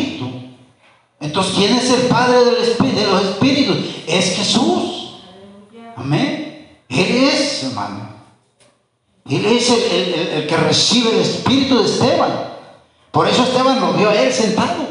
Entonces, 1.24 1.54
¿quién 1.56 1.74
es 1.74 1.90
el 1.90 2.02
Padre 2.08 2.44
del 2.44 2.96
de 2.96 3.08
los 3.08 3.24
espíritus? 3.24 3.78
Es 4.06 4.36
Jesús. 4.36 5.22
Amén. 5.96 6.68
Él 6.90 7.24
es, 7.24 7.64
hermano. 7.64 8.10
Él 9.30 9.46
es 9.46 9.70
el- 9.70 10.14
el 10.14 10.48
que 10.48 10.58
recibe 10.58 11.12
el 11.12 11.22
espíritu 11.22 11.80
de 11.80 11.86
Esteban. 11.86 12.50
Por 13.10 13.26
eso 13.30 13.44
Esteban 13.44 13.80
lo 13.80 13.94
vio 13.94 14.10
a 14.10 14.16
él 14.16 14.34
sentado 14.34 14.86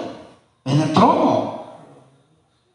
en 0.64 0.80
el 0.80 0.92
trono. 0.94 1.64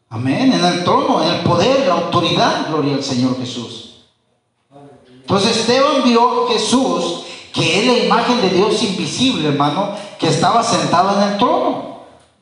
Amén. 0.08 0.52
En 0.52 0.64
el 0.64 0.84
trono, 0.84 1.20
en 1.24 1.34
el 1.34 1.40
poder, 1.42 1.88
la 1.88 1.94
autoridad. 1.94 2.68
Gloria 2.68 2.94
al 2.94 3.02
Señor 3.02 3.36
Jesús. 3.40 4.04
Entonces 5.10 5.56
Esteban 5.56 6.04
vio 6.04 6.46
a 6.46 6.52
Jesús, 6.52 7.22
que 7.52 7.80
es 7.80 7.86
la 7.86 8.04
imagen 8.04 8.40
de 8.40 8.50
Dios 8.50 8.80
invisible, 8.84 9.48
hermano, 9.48 9.96
que 10.16 10.28
estaba 10.28 10.62
sentado 10.62 11.20
en 11.20 11.32
el 11.32 11.38
trono. 11.38 11.87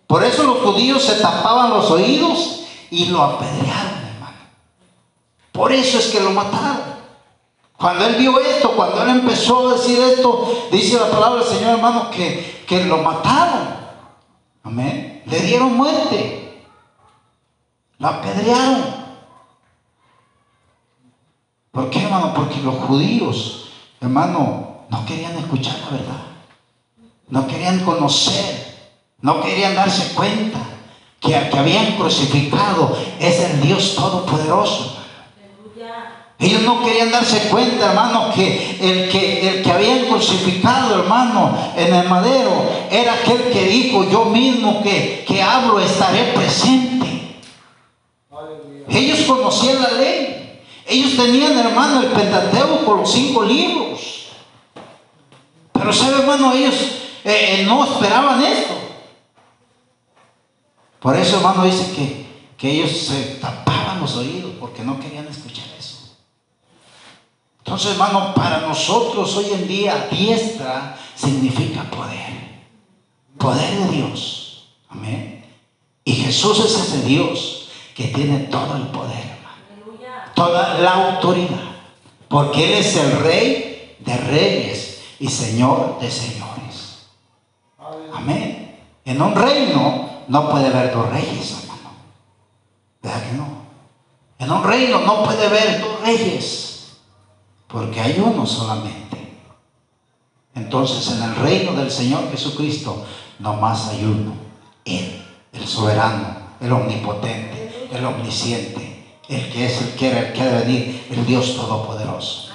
Por 0.07 0.23
eso 0.23 0.45
los 0.45 0.59
judíos 0.59 1.03
se 1.03 1.17
tapaban 1.17 1.71
los 1.71 1.91
oídos 1.91 2.65
y 2.91 3.07
lo 3.07 3.23
apedrearon, 3.23 4.05
hermano. 4.15 4.39
Por 5.53 5.73
eso 5.73 5.99
es 5.99 6.07
que 6.07 6.21
lo 6.21 6.31
mataron. 6.31 6.97
Cuando 7.77 8.07
él 8.07 8.15
vio 8.15 8.39
esto, 8.41 8.73
cuando 8.73 9.03
él 9.03 9.11
empezó 9.11 9.69
a 9.69 9.75
decir 9.75 9.99
esto, 10.01 10.69
dice 10.71 10.99
la 10.99 11.11
palabra 11.11 11.45
del 11.45 11.49
Señor, 11.49 11.73
hermano, 11.73 12.11
que, 12.11 12.65
que 12.67 12.85
lo 12.85 12.99
mataron. 12.99 13.77
Amén. 14.63 15.23
Le 15.27 15.41
dieron 15.41 15.75
muerte. 15.75 16.65
Lo 17.99 18.09
apedrearon. 18.09 19.07
¿Por 21.71 21.91
qué, 21.91 22.03
hermano? 22.03 22.33
Porque 22.33 22.61
los 22.61 22.77
judíos, 22.77 23.69
hermano, 24.01 24.87
no 24.89 25.05
querían 25.05 25.37
escuchar 25.37 25.77
la 25.85 25.99
verdad. 25.99 26.23
No 27.29 27.47
querían 27.47 27.85
conocer. 27.85 28.66
No 29.21 29.41
querían 29.41 29.75
darse 29.75 30.15
cuenta 30.15 30.59
que 31.21 31.49
que 31.51 31.59
habían 31.59 31.97
crucificado 31.97 32.97
es 33.19 33.41
el 33.41 33.61
Dios 33.61 33.95
Todopoderoso. 33.95 34.97
Ellos 36.39 36.63
no 36.63 36.85
querían 36.85 37.11
darse 37.11 37.49
cuenta, 37.49 37.87
hermano, 37.87 38.31
que 38.35 38.77
el 38.79 39.09
que, 39.09 39.49
el 39.49 39.63
que 39.63 39.73
habían 39.73 40.05
crucificado, 40.05 41.01
hermano, 41.01 41.57
en 41.75 41.95
el 41.95 42.09
madero, 42.09 42.71
era 42.91 43.15
aquel 43.15 43.51
que 43.51 43.65
dijo, 43.65 44.05
yo 44.11 44.27
mismo 44.27 44.83
que, 44.83 45.25
que 45.27 45.43
hablo 45.43 45.81
estaré 45.81 46.35
presente. 46.35 47.41
Ellos 48.89 49.21
conocían 49.21 49.81
la 49.81 49.93
ley. 49.93 50.61
Ellos 50.87 51.17
tenían, 51.17 51.59
hermano, 51.59 52.03
el 52.03 52.09
Pentateuco, 52.09 52.95
los 52.95 53.11
cinco 53.11 53.43
libros. 53.43 54.27
Pero, 55.73 55.93
¿sabe, 55.93 56.19
hermano? 56.19 56.53
Ellos 56.53 56.75
eh, 57.25 57.61
eh, 57.61 57.65
no 57.67 57.83
esperaban 57.85 58.45
esto. 58.45 58.75
Por 61.01 61.17
eso, 61.17 61.37
hermano, 61.37 61.65
dice 61.65 61.93
que, 61.95 62.27
que 62.57 62.71
ellos 62.71 62.91
se 62.91 63.37
tapaban 63.41 64.01
los 64.01 64.17
oídos 64.17 64.53
porque 64.59 64.83
no 64.83 64.99
querían 64.99 65.27
escuchar 65.29 65.67
eso. 65.79 66.17
Entonces, 67.59 67.93
hermano, 67.93 68.35
para 68.35 68.61
nosotros 68.61 69.37
hoy 69.37 69.47
en 69.53 69.69
día, 69.69 70.09
diestra 70.11 70.99
significa 71.15 71.83
poder. 71.91 72.57
Poder 73.39 73.79
de 73.81 73.97
Dios. 73.97 74.69
Amén. 74.89 75.45
Y 76.05 76.13
Jesús 76.13 76.61
es 76.61 76.79
ese 76.79 77.03
Dios 77.03 77.69
que 77.95 78.09
tiene 78.09 78.39
todo 78.45 78.77
el 78.77 78.87
poder, 78.89 79.19
hermano. 79.19 80.33
Toda 80.35 80.79
la 80.79 80.93
autoridad. 80.93 81.77
Porque 82.29 82.65
Él 82.65 82.85
es 82.85 82.97
el 82.97 83.19
Rey 83.21 83.97
de 83.99 84.17
reyes 84.17 85.03
y 85.19 85.29
Señor 85.29 85.99
de 86.01 86.11
señores. 86.11 87.09
Amén. 88.13 88.79
En 89.05 89.21
un 89.21 89.35
reino 89.35 90.11
no 90.29 90.51
puede 90.51 90.67
haber 90.67 90.93
dos 90.93 91.11
reyes, 91.11 91.63
hermano. 91.63 91.91
¿Verdad 93.03 93.33
no? 93.37 93.67
En 94.39 94.51
un 94.51 94.65
reino 94.65 95.01
no 95.01 95.25
puede 95.25 95.47
haber 95.47 95.81
dos 95.81 96.01
reyes. 96.03 96.97
Porque 97.69 98.01
hay 98.01 98.23
uno 98.25 98.47
solamente. 98.47 99.07
Entonces 100.55 101.17
en 101.17 101.23
el 101.23 101.37
reino 101.37 101.73
del 101.73 101.91
Señor 101.91 102.31
Jesucristo 102.31 103.05
nomás 103.39 103.89
hay 103.89 104.05
uno. 104.05 104.35
Él, 104.85 105.23
el 105.53 105.67
soberano, 105.67 106.37
el 106.61 106.73
omnipotente, 106.73 107.89
el 107.93 108.05
omnisciente, 108.05 109.19
el 109.29 109.53
que 109.53 109.67
es 109.67 109.83
el 109.83 109.95
que 109.95 110.11
era, 110.11 110.21
el 110.21 110.33
que 110.33 110.43
ha 110.43 110.47
de 110.47 110.65
venir, 110.65 111.07
el 111.11 111.27
Dios 111.27 111.57
todopoderoso. 111.57 112.51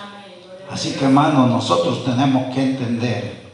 Así 0.71 0.93
que 0.93 1.05
hermano, 1.05 1.47
nosotros 1.47 2.05
tenemos 2.05 2.53
que 2.53 2.63
entender 2.63 3.51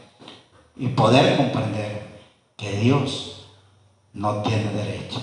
y 0.76 0.88
poder 0.90 1.36
comprender 1.36 2.08
que 2.56 2.72
Dios 2.74 3.37
no 4.18 4.42
tiene 4.42 4.72
derecho. 4.74 5.22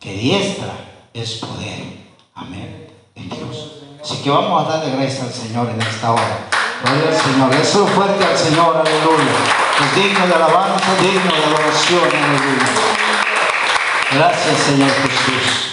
Que 0.00 0.12
diestra 0.14 0.74
es 1.14 1.34
poder. 1.34 2.00
Amén. 2.34 2.88
En 3.14 3.28
Dios. 3.28 3.82
Así 4.02 4.16
que 4.22 4.30
vamos 4.30 4.66
a 4.66 4.68
darle 4.68 4.96
gracias 4.96 5.22
al 5.22 5.32
Señor 5.32 5.70
en 5.70 5.80
esta 5.80 6.12
hora. 6.12 6.48
Gloria 6.82 7.08
al 7.08 7.16
Señor. 7.16 7.54
Eso 7.54 7.86
fuerte 7.86 8.24
al 8.24 8.36
Señor. 8.36 8.76
Aleluya. 8.76 9.32
Es 9.80 9.94
digno 9.94 10.26
de 10.26 10.34
alabanza, 10.34 10.96
digno 11.00 11.32
de 11.32 11.44
adoración. 11.44 12.08
Aleluya. 12.08 12.66
Gracias 14.12 14.58
Señor 14.58 14.90
Jesús. 14.90 15.72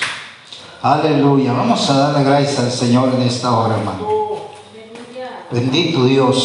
Aleluya. 0.83 1.53
Vamos 1.53 1.89
a 1.89 1.97
darle 1.97 2.23
gracias 2.23 2.59
al 2.59 2.71
Señor 2.71 3.09
en 3.15 3.23
esta 3.23 3.51
hora, 3.57 3.75
hermano. 3.75 4.07
Bendito 5.49 6.03
Dios. 6.03 6.35